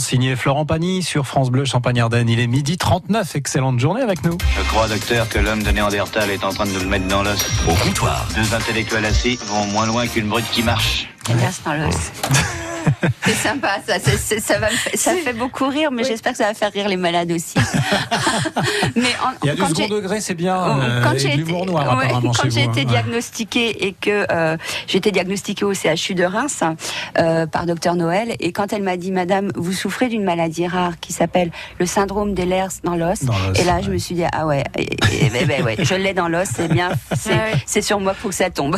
[0.08, 2.30] signé Florent Pagny sur France Bleu Champagne-Ardenne.
[2.30, 3.36] Il est midi 39.
[3.36, 4.38] Excellente journée avec nous.
[4.58, 7.24] Je crois, docteur, que l'homme de Néandertal est en train de nous le mettre dans
[7.24, 7.46] l'os.
[7.68, 8.26] Au comptoir.
[8.34, 11.10] Deux intellectuels assis vont moins loin qu'une brute qui marche.
[11.28, 12.12] Reste dans l'os.
[13.26, 16.88] C'est sympa, ça, ça, va fait beaucoup rire, mais j'espère que ça va faire rire
[16.88, 17.56] les malades aussi.
[18.96, 20.58] mais en- Il y a du second degré, c'est bien.
[20.58, 22.86] Oh, euh, quand j'ai été, noir, ouais, quand chez j'ai vous, été hein.
[22.86, 26.64] diagnostiquée et que euh, j'ai été diagnostiquée au CHU de Reims
[27.18, 31.00] euh, par docteur Noël et quand elle m'a dit Madame, vous souffrez d'une maladie rare
[31.00, 33.24] qui s'appelle le syndrome d'Ehlers dans l'os.
[33.24, 34.84] Dans l'os, Et là, je me suis dit ah ouais, et-
[35.26, 36.90] et- ben, ben, ouais, je l'ai dans l'os, c'est bien,
[37.66, 38.78] c'est sur moi faut que ça tombe.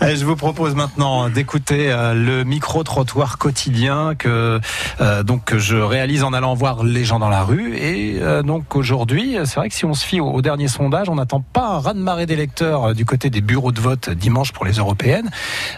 [0.00, 4.60] Allez, je vous propose maintenant d'écouter euh, micro-trottoir quotidien que
[5.00, 7.76] euh, donc je réalise en allant voir les gens dans la rue.
[7.76, 11.16] Et euh, donc aujourd'hui, c'est vrai que si on se fie au, dernier sondage, on
[11.16, 14.72] n'attend pas un raz-de-marée d'électeurs euh, du côté des bureaux de vote dimanche pour les
[14.72, 15.30] européennes.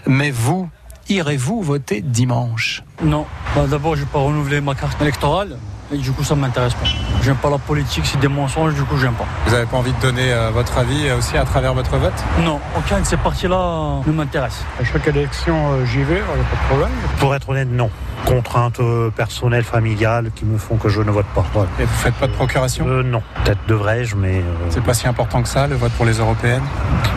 [0.07, 0.69] Mais vous,
[1.09, 2.83] irez-vous voter dimanche?
[3.03, 3.27] Non.
[3.55, 5.57] Bah, D'abord, je vais pas renouveler ma carte électorale.
[5.93, 6.87] Et du coup, ça m'intéresse pas.
[7.23, 9.27] J'aime pas la politique, c'est des mensonges, du coup, j'aime pas.
[9.45, 12.15] Vous n'avez pas envie de donner euh, votre avis aussi à travers votre vote?
[12.43, 14.65] Non, aucun de ces partis-là ne m'intéresse.
[14.81, 16.91] À chaque élection, euh, j'y vais, il n'y a pas de problème.
[17.19, 17.91] Pour être honnête, non.
[18.25, 21.45] Contraintes euh, personnelles, familiales qui me font que je ne vote pas.
[21.53, 21.69] Voilà.
[21.79, 22.87] Et vous faites pas de procuration?
[22.89, 23.23] Euh, non.
[23.45, 26.63] Peut-être devrais-je, mais euh, C'est pas si important que ça, le vote pour les européennes?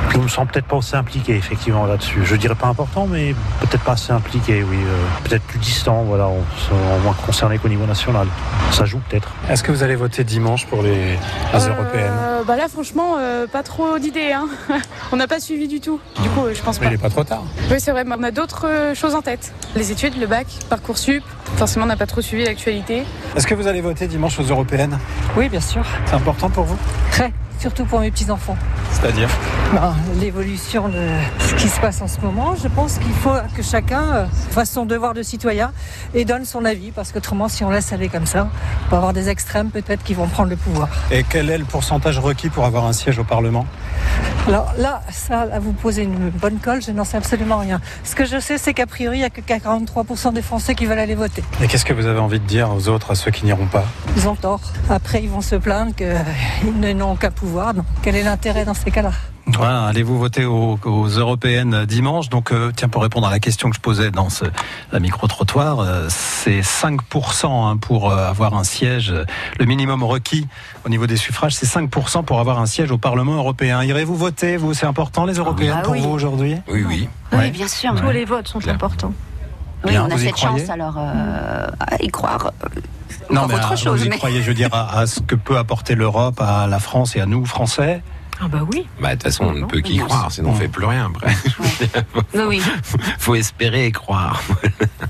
[0.09, 2.21] Je me sens peut-être pas assez impliqué, effectivement, là-dessus.
[2.23, 4.77] Je dirais pas important, mais peut-être pas assez impliqué, oui.
[4.77, 8.27] euh, peut-être plus distant, voilà, on, on moins concerné qu'au niveau national.
[8.71, 9.31] Ça joue peut-être.
[9.49, 11.13] Est-ce que vous allez voter dimanche pour les,
[11.53, 12.11] les européennes?
[12.19, 14.33] Euh, bah là, franchement, euh, pas trop d'idées.
[14.33, 14.47] Hein.
[15.13, 15.99] On n'a pas suivi du tout.
[16.21, 16.91] Du coup, euh, je pense Mais pas.
[16.91, 17.43] il n'est pas trop tard.
[17.71, 19.53] Oui, c'est vrai, mais on a d'autres euh, choses en tête.
[19.75, 21.23] Les études, le bac, Parcoursup.
[21.55, 23.03] Forcément, on n'a pas trop suivi l'actualité.
[23.37, 24.97] Est-ce que vous allez voter dimanche aux européennes?
[25.37, 25.83] Oui, bien sûr.
[26.05, 26.77] C'est important pour vous?
[27.11, 27.31] Très.
[27.65, 28.55] Surtout pour mes petits-enfants.
[28.91, 29.27] C'est-à-dire
[29.73, 31.07] Ben, L'évolution de
[31.39, 34.69] ce qui se passe en ce moment, je pense qu'il faut que chacun euh, fasse
[34.69, 35.71] son devoir de citoyen
[36.13, 38.49] et donne son avis, parce qu'autrement, si on laisse aller comme ça,
[38.85, 40.89] on va avoir des extrêmes peut-être qui vont prendre le pouvoir.
[41.09, 43.65] Et quel est le pourcentage requis pour avoir un siège au Parlement?
[44.47, 47.81] Alors là, ça, là, vous posez une bonne colle, je n'en sais absolument rien.
[48.03, 50.85] Ce que je sais, c'est qu'a priori, il n'y a que 43% des Français qui
[50.85, 51.43] veulent aller voter.
[51.63, 53.85] Et qu'est-ce que vous avez envie de dire aux autres, à ceux qui n'iront pas?
[54.15, 54.61] Ils ont tort.
[54.87, 57.54] Après, ils vont se plaindre qu'ils n'ont aucun pouvoir.
[57.55, 59.11] Donc, quel est l'intérêt dans ces cas-là
[59.47, 63.69] Voilà, allez-vous voter aux, aux européennes dimanche Donc, euh, tiens, pour répondre à la question
[63.69, 64.43] que je posais dans ce
[64.91, 69.13] la micro-trottoir, euh, c'est 5% hein, pour euh, avoir un siège.
[69.57, 70.47] Le minimum requis
[70.85, 73.81] au niveau des suffrages, c'est 5% pour avoir un siège au Parlement européen.
[73.83, 74.73] Irez-vous voter, vous?
[74.73, 76.01] C'est important, les européennes, Ah pour oui.
[76.01, 76.57] vous aujourd'hui?
[76.67, 77.09] Oui, oui.
[77.31, 77.95] Oui, bien sûr.
[77.95, 79.13] Tous les votes sont importants.
[79.83, 82.51] Oui, Bien, on a cette chance alors euh, à y croire.
[82.63, 82.67] euh,
[83.29, 83.99] Non, mais autre à- chose.
[83.99, 86.65] vous y mais- croyez, je veux dire, à, à ce que peut apporter l'Europe à
[86.67, 88.01] la France et à nous, Français
[88.41, 88.87] Ah bah oui.
[88.99, 90.59] Bah, de toute façon, on ne peut qu'y non, croire, sinon on Ouais.
[90.61, 91.33] fait plus rien après.
[92.33, 92.61] Oui, oui.
[93.19, 94.41] Faut espérer et croire.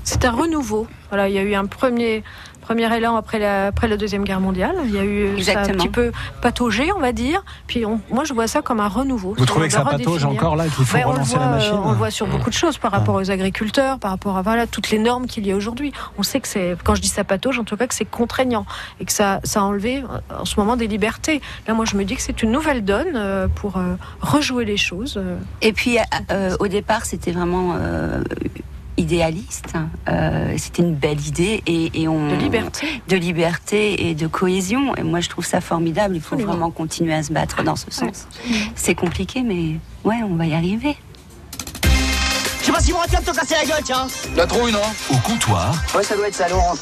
[0.04, 0.86] C'est un renouveau.
[1.10, 2.22] Voilà, il y a eu un premier
[2.66, 4.74] premier élan après la, après la deuxième guerre mondiale.
[4.86, 6.10] Il y a eu ça a un petit peu
[6.42, 7.44] pataugé, on va dire.
[7.68, 9.34] Puis on- moi, je vois ça comme un renouveau.
[9.38, 11.80] Vous trouvez que ça patauge encore là, qu'il faut le relancer voit, la machine euh,
[11.84, 14.66] On le voit sur beaucoup de choses par rapport aux agriculteurs, par rapport à voilà,
[14.66, 15.92] toutes les normes qu'il y a aujourd'hui.
[16.18, 18.66] On sait que c'est, quand je dis ça patauge, en tout cas que c'est contraignant
[19.00, 21.40] et que ça, ça a enlevé euh, en ce moment des libertés.
[21.68, 24.76] Là, moi, je me dis que c'est une nouvelle donne euh, pour euh, rejouer les
[24.76, 25.14] choses.
[25.18, 25.36] euh.
[25.62, 25.98] Et puis,
[26.32, 28.22] euh, au départ, c'était vraiment euh,
[28.96, 29.72] idéaliste.
[30.08, 33.02] Euh, c'était une belle idée et, et on De liberté.
[33.08, 34.94] de liberté et de cohésion.
[34.96, 36.14] Et moi, je trouve ça formidable.
[36.16, 36.52] Il faut Absolument.
[36.52, 38.26] vraiment continuer à se battre dans ce sens.
[38.74, 40.96] C'est compliqué, mais ouais, on va y arriver.
[42.60, 44.08] Je sais pas si mon vas te casser la gueule, tiens.
[44.36, 44.80] La trouille, non?
[45.12, 46.74] Au comptoir, Ouais, ça doit être ça, Laurent.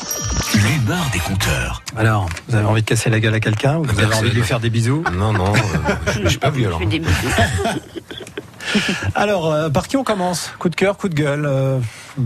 [0.55, 1.83] l'humeur des compteurs.
[1.95, 3.77] Alors, vous avez envie de casser la gueule à quelqu'un?
[3.77, 5.05] Ou vous avez envie de lui faire des bisous?
[5.13, 6.79] Non, non, euh, je suis pas violent.
[6.79, 7.13] Je fais des bisous.
[9.15, 11.79] Alors, euh, par qui on commence Coup de cœur, coup de gueule euh,
[12.19, 12.23] Je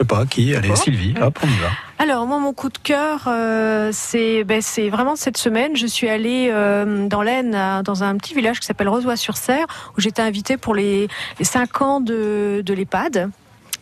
[0.00, 1.68] sais pas, qui Allez, Sylvie, hop, on y va.
[1.98, 6.08] Alors moi mon coup de cœur euh, c'est ben, c'est vraiment cette semaine je suis
[6.08, 10.56] allée euh, dans l'Aisne à- dans un petit village qui s'appelle Rosoy-sur-Serre où j'étais invitée
[10.56, 11.06] pour les,
[11.38, 13.30] les 5 ans de, de l'EHPAD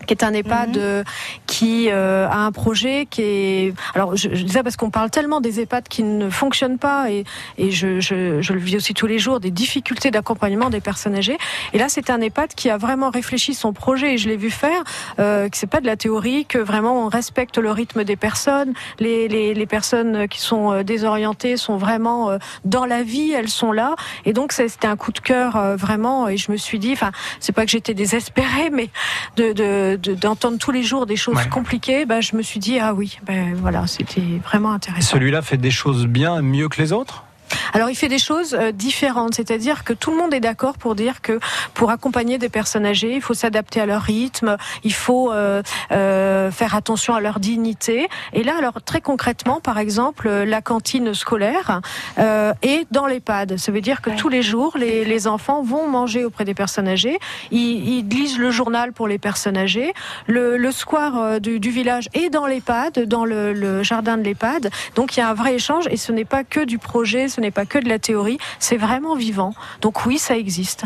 [0.06, 1.04] qui est un EHPAD euh,
[1.46, 5.10] qui euh, a un projet qui est alors je, je dis ça parce qu'on parle
[5.10, 7.24] tellement des EHPAD qui ne fonctionnent pas et,
[7.58, 11.14] et je, je, je le vis aussi tous les jours des difficultés d'accompagnement des personnes
[11.14, 11.38] âgées.
[11.72, 14.50] Et là c'est un EHPAD qui a vraiment réfléchi son projet et je l'ai vu
[14.50, 14.82] faire
[15.18, 18.72] euh, que c'est pas de la théorie que vraiment on respecte le rythme des personnes.
[18.98, 23.48] Les, les, les personnes qui sont euh, désorientées sont vraiment euh, dans la vie elles
[23.48, 23.94] sont là.
[24.24, 26.28] Et donc c'était un coup de cœur euh, vraiment.
[26.28, 28.88] Et je me suis dit enfin c'est pas que j'étais désespérée mais
[29.36, 31.48] de de- de- d'entendre tous les jours des choses Ouais.
[31.48, 35.56] compliquées bah, je me suis dit ah oui ben voilà c'était vraiment intéressant Celui-là fait
[35.56, 37.25] des choses bien, mieux que les autres?
[37.73, 40.94] Alors il fait des choses euh, différentes, c'est-à-dire que tout le monde est d'accord pour
[40.94, 41.38] dire que
[41.75, 46.50] pour accompagner des personnes âgées, il faut s'adapter à leur rythme, il faut euh, euh,
[46.50, 48.08] faire attention à leur dignité.
[48.33, 51.81] Et là, alors très concrètement, par exemple, la cantine scolaire
[52.19, 53.56] euh, est dans l'EHPAD.
[53.56, 56.88] Ça veut dire que tous les jours, les, les enfants vont manger auprès des personnes
[56.88, 57.19] âgées.
[57.50, 59.92] Ils, ils lisent le journal pour les personnes âgées.
[60.27, 64.71] Le, le square du, du village est dans l'EHPAD, dans le, le jardin de l'EHPAD.
[64.94, 67.40] Donc il y a un vrai échange et ce n'est pas que du projet, ce
[67.40, 69.55] n'est pas que de la théorie, c'est vraiment vivant.
[69.81, 70.85] Donc oui, ça existe.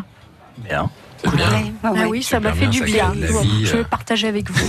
[0.59, 0.91] Bien.
[1.83, 3.13] Ah oui, ça m'a fait du bien.
[3.63, 4.67] Je vais partager avec vous.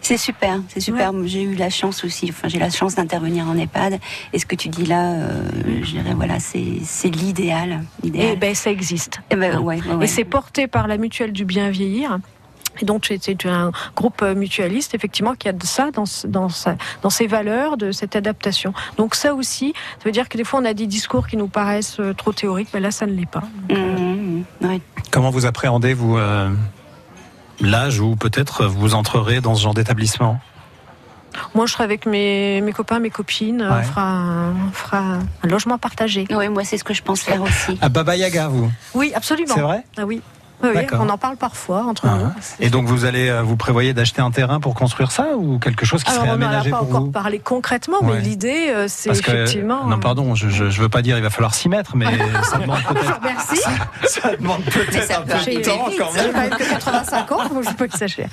[0.00, 1.12] C'est- super, c'est super.
[1.24, 3.98] J'ai eu la chance aussi, enfin j'ai la chance d'intervenir en EHPAD.
[4.32, 5.42] Et ce que tu dis là, euh,
[5.82, 7.84] je dirais voilà, c'est l'idéal.
[8.04, 9.20] Et ben ça existe.
[9.30, 10.04] Eh ben, ouais, ouais, ouais.
[10.04, 12.18] Et c'est porté par la mutuelle du bien vieillir.
[12.80, 16.76] Et donc c'est- un groupe euh, mutualiste effectivement qui a de ça dans, dans, sa-
[17.02, 18.72] dans ses valeurs, de cette adaptation.
[18.96, 21.48] Donc ça aussi, ça veut dire que des fois on a des discours qui nous
[21.48, 23.42] paraissent euh, trop théoriques, mais là ça ne l'est pas.
[23.70, 24.80] Mmh, ouais.
[25.10, 26.50] Comment vous appréhendez, vous, euh,
[27.60, 30.40] l'âge où peut-être vous entrerez dans ce genre d'établissement?
[31.54, 33.68] Moi je serai avec mes, mes copains, mes copines, Ouais.
[33.70, 36.26] on, fera un, on fera un logement partagé.
[36.30, 37.78] Oui, moi c'est ce que je pense faire aussi.
[37.80, 38.70] À Baba Yaga, vous?
[38.94, 39.54] Oui, absolument.
[39.54, 39.84] C'est vrai?
[39.96, 40.20] Ah oui.
[40.62, 42.16] Oui, on en parle parfois entre Ah.
[42.18, 42.30] nous.
[42.60, 45.86] Et donc vous allez, euh, vous prévoyez d'acheter un terrain pour construire ça ou quelque
[45.86, 48.14] chose qui Alors serait on n'en a aménagé pas pour encore vous parlé concrètement, Ouais.
[48.16, 49.86] mais l'idée euh, c'est que, effectivement.
[49.86, 52.06] non, pardon, je, je, je veux pas dire il va falloir s'y mettre, mais
[52.42, 53.20] ça demande peut-être.
[53.22, 53.60] Merci.
[54.08, 56.32] Ça demande peut-être un peu de temps quand j'ai même.
[56.32, 58.28] quand même que 85 ans, donc je peux que ça cher.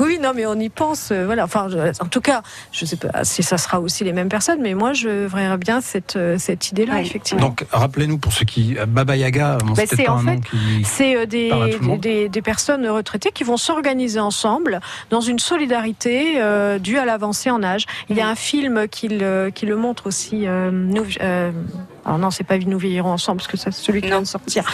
[0.00, 1.10] Oui, non, mais on y pense.
[1.12, 1.44] euh, voilà.
[1.44, 2.42] Enfin, je- en tout cas,
[2.72, 5.80] je sais pas si ça sera aussi les mêmes personnes, mais moi, je verrais bien
[5.80, 7.42] cette euh, cette idée-là, effectivement.
[7.48, 10.40] Donc rappelez-nous pour ceux qui Baba Yaga, bon, Bah, c'est en un fait,
[10.84, 11.50] c'est euh, des,
[11.98, 14.80] des, des personnes retraitées qui vont s'organiser ensemble
[15.10, 17.86] dans une solidarité euh, due à l'avancée en âge.
[18.08, 20.46] Il y a un film qui le, qui le montre aussi.
[20.46, 21.50] Euh, nous, euh,
[22.04, 24.64] alors non, c'est pas Nous vieillirons ensemble parce que c'est celui qui vient de sortir.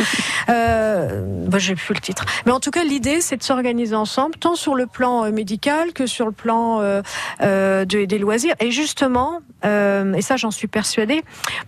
[0.48, 2.24] Euh, bah, j'ai plus le titre.
[2.46, 5.92] Mais en tout cas, l'idée, c'est de s'organiser ensemble, tant sur le plan euh, médical
[5.92, 7.02] que sur le plan euh,
[7.42, 8.54] euh, de- des loisirs.
[8.60, 11.22] Et justement, euh, et ça, j'en suis persuadée,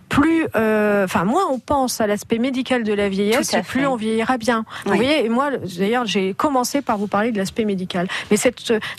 [0.09, 3.95] plus, euh, enfin, moins on pense à l'aspect médical de la vieillesse, et plus on
[3.95, 4.65] vieillira bien.
[4.85, 8.07] Vous voyez, et moi, d'ailleurs, j'ai commencé par vous parler de l'aspect médical.
[8.29, 8.53] Mais c'est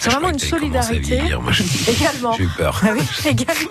[0.04, 1.00] vraiment une solidarité.
[1.16, 2.32] vieillir, moi, je- également.
[2.32, 2.80] j'ai eu peur.
[2.84, 3.70] Ah oui, également.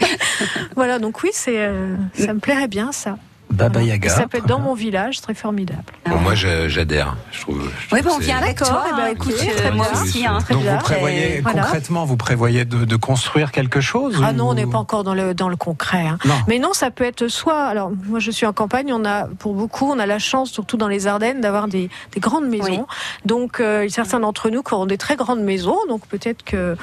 [0.76, 3.18] voilà, donc oui, c'est, euh, ça me plairait bien ça.
[3.50, 4.10] Baba Yaga.
[4.10, 5.82] ça peut être dans mon village, c'est très formidable.
[6.08, 7.16] Bon, moi, j'adhère.
[7.32, 7.70] Je trouve.
[7.88, 8.84] je Oui, bon, on vient avec toi.
[8.92, 10.02] Eh ben, écoute, très moi bien.
[10.02, 10.26] aussi.
[10.26, 11.62] Hein, Donc vous prévoyez Et voilà.
[11.62, 15.04] concrètement, vous prévoyez de, de construire quelque chose Ah ou- non, on n'est pas encore
[15.04, 16.06] dans le dans le concret.
[16.06, 16.18] hein.
[16.24, 16.34] Non.
[16.48, 17.64] Mais non, ça peut être soit.
[17.64, 18.92] Alors moi, je suis en campagne.
[18.92, 22.20] On a pour beaucoup, on a la chance, surtout dans les Ardennes, d'avoir des, des
[22.20, 22.86] grandes maisons.
[23.24, 25.78] Donc euh, certains d'entre nous qui ont des très grandes maisons.
[25.88, 26.76] Donc peut-être que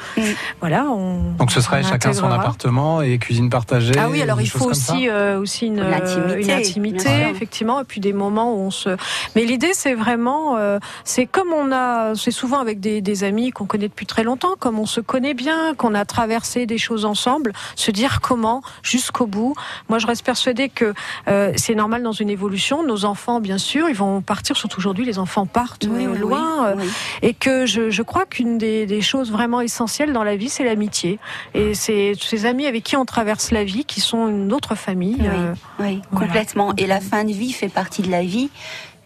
[0.61, 1.33] voilà, on.
[1.33, 3.93] Donc ce serait on chacun son appartement et cuisine partagée.
[3.97, 7.35] Ah oui, alors il faut aussi euh, aussi une, L'intimité, une intimité, bien sûr.
[7.35, 8.89] effectivement, et puis des moments où on se.
[9.35, 13.51] Mais l'idée, c'est vraiment, euh, c'est comme on a, c'est souvent avec des, des amis
[13.51, 17.05] qu'on connaît depuis très longtemps, comme on se connaît bien, qu'on a traversé des choses
[17.05, 19.55] ensemble, se dire comment jusqu'au bout.
[19.89, 20.93] Moi, je reste persuadée que
[21.27, 22.83] euh, c'est normal dans une évolution.
[22.83, 24.55] Nos enfants, bien sûr, ils vont partir.
[24.57, 26.85] Surtout aujourd'hui, les enfants partent Oui, euh, oui, loin, euh, oui.
[27.21, 30.63] et que je, je crois qu'une des, des choses vraiment essentielles dans la vie, c'est
[30.63, 31.19] l'amitié.
[31.53, 35.17] Et c'est ces amis avec qui on traverse la vie, qui sont une autre famille.
[35.19, 36.27] Oui, euh, oui, voilà.
[36.27, 36.42] complètement.
[36.77, 38.49] Et la fin de vie fait partie de la vie.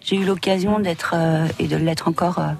[0.02, 2.52] J'ai eu l'occasion d'être euh, et de l'être encore euh,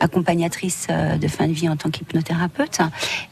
[0.00, 2.80] accompagnatrice euh, de fin de vie en tant qu'hypnothérapeute.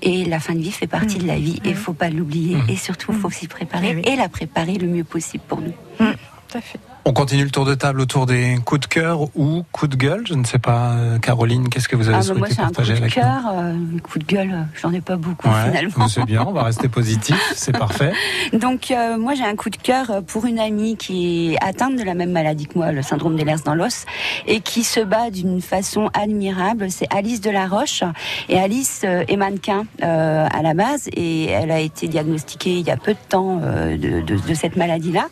[0.01, 2.57] Et la fin de vie fait partie de la vie et il faut pas l'oublier.
[2.69, 5.75] Et surtout, il faut s'y préparer et la préparer le mieux possible pour nous.
[5.99, 6.79] Tout à fait.
[7.07, 10.23] On continue le tour de table autour des coups de cœur ou coups de gueule.
[10.27, 12.69] Je ne sais pas, euh, Caroline, qu'est-ce que vous avez Ah, bah, moi, souhaité un
[12.69, 14.51] coup de avec nous cœur, euh, coup de gueule.
[14.55, 16.09] euh, J'en ai pas beaucoup Ouais, finalement.
[16.09, 18.13] c'est bien, on va rester positif, c'est parfait.
[18.55, 22.05] Donc euh, moi j'ai un coup de cœur pour une amie qui est atteinte de
[22.05, 24.07] la même maladie que moi, le syndrome d'Ehlers dans l'os,
[24.47, 26.91] et qui se bat d'une façon admirable.
[26.91, 28.03] C'est Alice Delaroche.
[28.49, 32.91] Et Alice est mannequin euh, à la base et elle a été diagnostiquée il y
[32.91, 35.27] a peu de temps de, de- de cette maladie-là.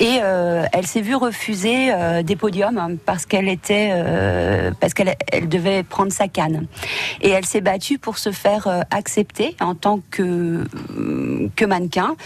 [0.00, 0.14] Et
[0.72, 5.48] elle s'est vue refuser euh, des podiums hein, parce qu'elle était euh, parce qu'elle elle
[5.48, 6.66] devait prendre sa canne.
[7.20, 10.64] Et elle s'est battue pour se faire euh, accepter en tant que
[10.98, 12.16] euh, que mannequin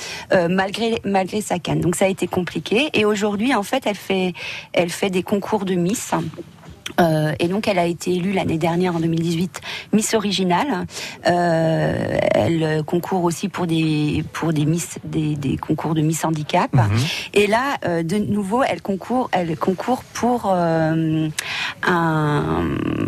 [0.49, 1.81] malgré malgré sa canne.
[1.81, 2.91] Donc ça a été compliqué.
[2.95, 4.33] Et aujourd'hui, en fait, elle fait
[4.73, 6.15] elle fait des concours de Miss.
[7.01, 9.61] Euh, et donc, elle a été élue l'année dernière, en 2018,
[9.93, 10.87] Miss Originale.
[11.27, 16.71] Euh, elle concourt aussi pour des pour des Miss des, des concours de Miss Handicap.
[17.35, 21.29] Et là, euh, de nouveau, elle concourt elle concourt pour euh,
[21.87, 22.65] un.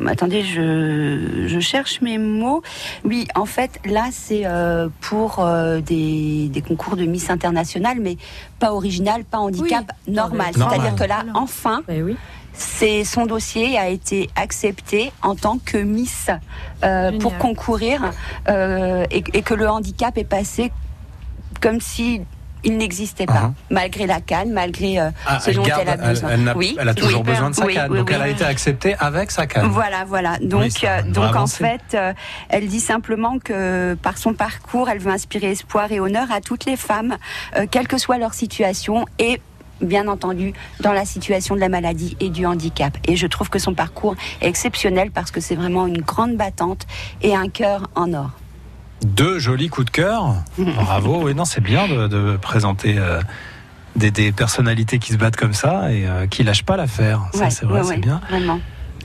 [0.06, 2.62] Attendez, je, je cherche mes mots.
[3.04, 8.16] Oui, en fait, là, c'est euh, pour euh, des, des concours de Miss International, mais
[8.58, 10.52] pas original, pas handicap, normal.
[10.54, 10.54] Normal.
[10.54, 11.82] C'est-à-dire que là, enfin.
[11.88, 12.16] oui.
[12.52, 16.28] C'est son dossier a été accepté en tant que Miss
[16.84, 18.12] euh, pour concourir
[18.48, 20.70] euh, et, et que le handicap est passé
[21.60, 22.22] comme si
[22.62, 25.96] il n'existait pas, malgré la canne, malgré euh, Ah, ce elle, dont garde- elle a
[25.96, 26.30] besoin.
[26.32, 27.26] elle n'a- oui, elle a toujours oui.
[27.26, 27.90] besoin de sa Oui, canne.
[27.90, 28.14] oui, donc oui.
[28.14, 29.68] elle a été acceptée avec sa canne.
[29.68, 30.36] Voilà, voilà.
[30.42, 32.12] Donc, ça euh, donc en fait, euh,
[32.50, 36.66] elle dit simplement que par son parcours, elle veut inspirer espoir et honneur à toutes
[36.66, 37.16] les femmes,
[37.56, 39.40] euh, quelle que soit leur situation et
[39.80, 42.96] bien entendu dans la situation de la maladie et du handicap.
[43.06, 46.86] Et je trouve que son parcours est exceptionnel parce que c'est vraiment une grande battante
[47.22, 48.30] et un cœur en or.
[49.04, 50.34] Deux jolis coups de cœur.
[50.58, 51.22] Bravo.
[51.24, 53.20] Oui, non, c'est bien de, de présenter euh,
[53.96, 57.22] des, des personnalités qui se battent comme ça et euh, qui lâchent pas l'affaire.
[57.32, 58.20] Ça, Ouais, c'est vrai, ouais, c'est ouais, bien.
[58.28, 58.60] Vraiment.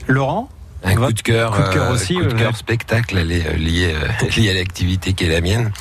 [0.06, 0.48] Laurent?
[0.86, 3.44] Un coup de cœur, coup de cœur euh, aussi, coup de cœur spectacle elle est,
[3.44, 5.72] euh, lié, euh, lié à l'activité qui est la mienne.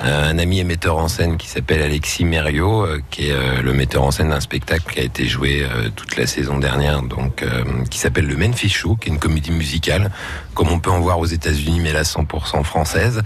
[0.00, 4.10] Un ami et metteur en scène qui s'appelle Alexis Mériot, qui est le metteur en
[4.10, 7.44] scène d'un spectacle qui a été joué toute la saison dernière, donc
[7.88, 10.10] qui s'appelle le Memphis Show, qui est une comédie musicale,
[10.54, 13.22] comme on peut en voir aux États-Unis, mais là 100% française.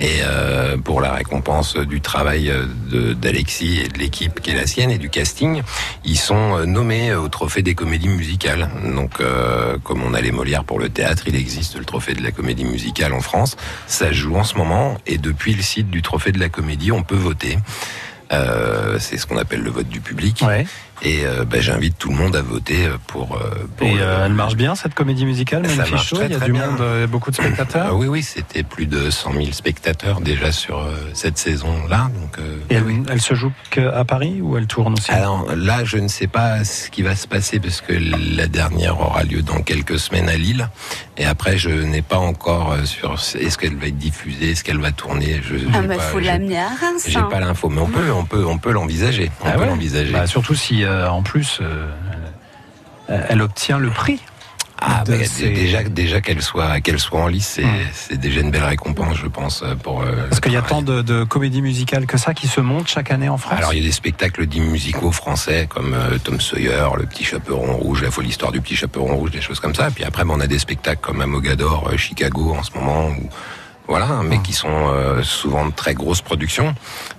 [0.00, 4.66] Et euh, pour la récompense du travail euh, d'Alexis et de l'équipe qui est la
[4.66, 5.62] sienne et du casting,
[6.06, 8.70] ils sont euh, nommés au trophée des comédies musicales.
[8.94, 12.22] Donc, euh, comme on a les Molières pour le théâtre, il existe le trophée de
[12.22, 13.58] la comédie musicale en France.
[13.86, 17.02] Ça joue en ce moment et depuis le site du trophée de la comédie, on
[17.02, 17.58] peut voter.
[18.32, 20.42] Euh, c'est ce qu'on appelle le vote du public.
[21.02, 23.36] Et euh, bah, j'invite tout le monde à voter pour.
[23.36, 26.26] euh, pour Et euh, elle marche bien cette comédie musicale, ça Memphis marche Show très,
[26.26, 26.66] Il y a très du bien.
[26.66, 27.86] monde, euh, beaucoup de spectateurs.
[27.90, 32.10] Ah oui, oui, c'était plus de 100 000 spectateurs déjà sur euh, cette saison-là.
[32.20, 35.10] Donc, euh, Et elle, elle se joue qu'à Paris ou elle tourne aussi?
[35.10, 37.94] Alors là, je ne sais pas ce qui va se passer parce que
[38.36, 40.68] la dernière aura lieu dans quelques semaines à Lille.
[41.16, 44.80] Et après, je n'ai pas encore euh, sur est-ce qu'elle va être diffusée, est-ce qu'elle
[44.80, 45.40] va tourner.
[45.42, 47.04] Je, Ah bah pas- faut l'amener à Reims.
[47.06, 47.28] J'ai hein.
[47.30, 49.30] pas l'info, mais on peut, on peut, on peut l'envisager.
[49.42, 50.12] On Ah peut ouais l'envisager.
[50.12, 51.86] Bah, surtout si euh, en plus euh,
[53.08, 54.20] elle- obtient le prix.
[54.82, 58.40] Ah, de bah, ces- déjà, déjà qu'elle soit, qu'elle soit en lice, c'est, c'est déjà
[58.40, 60.00] une belle récompense, je pense, pour.
[60.00, 62.88] euh, Parce qu'il y a tant de, de comédies musicales que ça qui se montent
[62.88, 63.58] chaque année en France.
[63.58, 67.24] Alors il y a des spectacles dits musicaux français comme euh, Tom Sawyer, Le Petit
[67.24, 69.90] Chaperon Rouge, La folle histoire du Petit Chaperon Rouge, des choses comme ça.
[69.90, 73.28] Puis après, ben, on a des spectacles comme Amogador, euh, Chicago en ce moment, où,
[73.86, 76.74] voilà, mais qui sont euh, souvent de très grosses productions.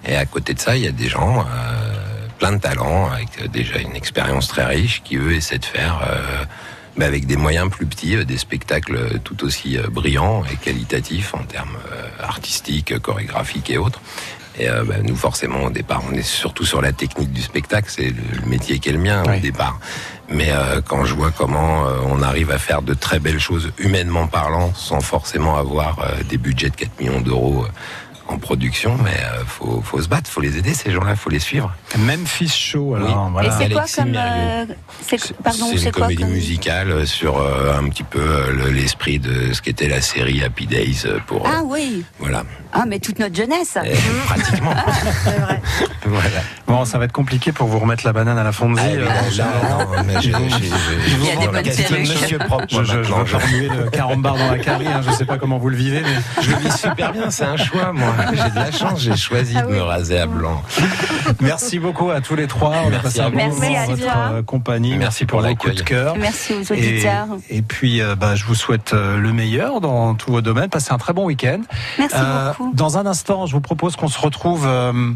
[0.07, 1.43] Et à côté de ça, il y a des gens euh,
[2.41, 6.01] plein de talents avec euh, déjà une expérience très riche qui eux essaient de faire.
[6.09, 6.43] euh,
[6.97, 11.43] ben, avec des moyens plus petits, euh, des spectacles tout aussi brillants et qualitatifs en
[11.43, 11.77] termes
[12.19, 14.01] artistiques, chorégraphiques et autres.
[14.59, 17.87] Et euh, bah, nous, forcément, au départ, on est surtout sur la technique du spectacle.
[17.89, 19.79] C'est le, le métier qui est le mien au départ.
[20.27, 23.71] Mais euh, quand je vois comment euh, on arrive à faire de très belles choses,
[23.77, 27.65] humainement parlant, sans forcément avoir des budgets de 4 millions d'euros
[28.31, 31.39] en production, mais euh, faut, faut se battre, faut les aider, ces gens-là, faut les
[31.39, 31.71] suivre.
[31.97, 33.31] Memphis Show, alors Oui.
[33.33, 33.49] voilà.
[33.49, 34.15] Et c'est quoi comme.
[34.15, 34.65] Euh,
[35.07, 36.31] c'est- pardon, C'est c'est une quoi comédie comme.
[36.31, 40.65] musicale sur euh, un petit peu euh, le- l'esprit de ce qu'était la série Happy
[40.67, 41.45] Days euh, pour.
[41.45, 42.03] euh, Ah oui.
[42.19, 42.43] Voilà.
[42.73, 43.77] Ah, mais toute notre jeunesse.
[43.83, 43.91] Eh,
[44.25, 44.73] pratiquement.
[46.05, 46.29] voilà.
[46.67, 48.79] Bon, ça va être compliqué pour vous remettre la banane à la fondue.
[48.79, 49.35] Ah, Il
[51.25, 51.65] y a des bonnes.
[51.99, 55.11] Monsieur propre, Je, moi, je, je pas remuer le carambar dans la carie, hein, je
[55.11, 57.91] sais pas comment vous le vivez, mais Je le vis super bien, c'est un choix,
[57.93, 58.13] moi.
[58.33, 60.61] J'ai de la chance, j'ai choisi Ah de me raser à blanc.
[61.39, 62.73] merci beaucoup à tous les trois.
[62.83, 63.37] On a Merci passé à un vous.
[63.37, 64.13] bon moment à votre toi.
[64.33, 64.95] euh, compagnie.
[64.97, 65.83] Merci, pour coups de l'accueil.
[65.85, 66.15] cœur.
[66.17, 67.27] Merci aux auditeurs.
[67.49, 70.69] et puis, euh, bah, je vous souhaite euh, le meilleur dans tous vos domaines.
[70.69, 71.61] Passez un très bon week-end.
[71.97, 72.71] Merci Euh, beaucoup.
[72.73, 75.11] Dans un instant, je vous propose qu'on se retrouve euh,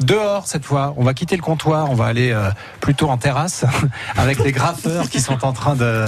[0.00, 0.94] dehors cette fois.
[0.96, 1.90] On va quitter le comptoir.
[1.90, 2.50] On va aller euh,
[2.80, 3.64] plutôt en terrasse
[4.16, 6.06] avec les graffeurs qui sont en train de.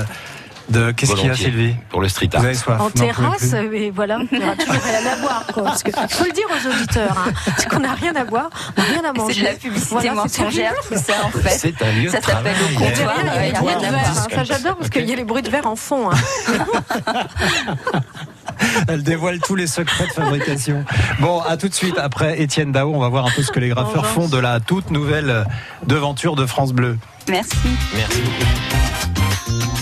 [0.69, 1.35] De Qu'est-ce qu'il y a.
[1.35, 2.45] Sylvie Pour le street Vous art.
[2.45, 5.45] avez soif En terrasse, mais voilà, il y aura toujours rien à boire.
[5.53, 8.51] Quoi, parce que faut le dire aux auditeurs, hein, c'est qu'on n'a rien à boire,
[8.77, 9.35] on n'a rien à manger.
[9.35, 11.59] C'est de la publicité Voilà, mensongère, tout ça, en fait.
[11.59, 13.15] C'est un lieu Ça s'appelle au comptoir.
[13.43, 15.43] Il y a rien de verre, hein, ça j'adore parce qu'il y a les bruits
[15.43, 16.11] de verre en fond.
[16.11, 16.15] hein.
[18.89, 20.85] Elle dévoile tous les secrets de fabrication.
[21.21, 21.99] Bon, à tout de suite.
[21.99, 24.61] Après Étienne Dao, on va voir un peu ce que les graffeurs font de la
[24.61, 25.45] toute nouvelle
[25.87, 26.97] devanture de France Bleu.
[27.29, 27.57] Merci.
[27.97, 29.32] Merci beaucoup.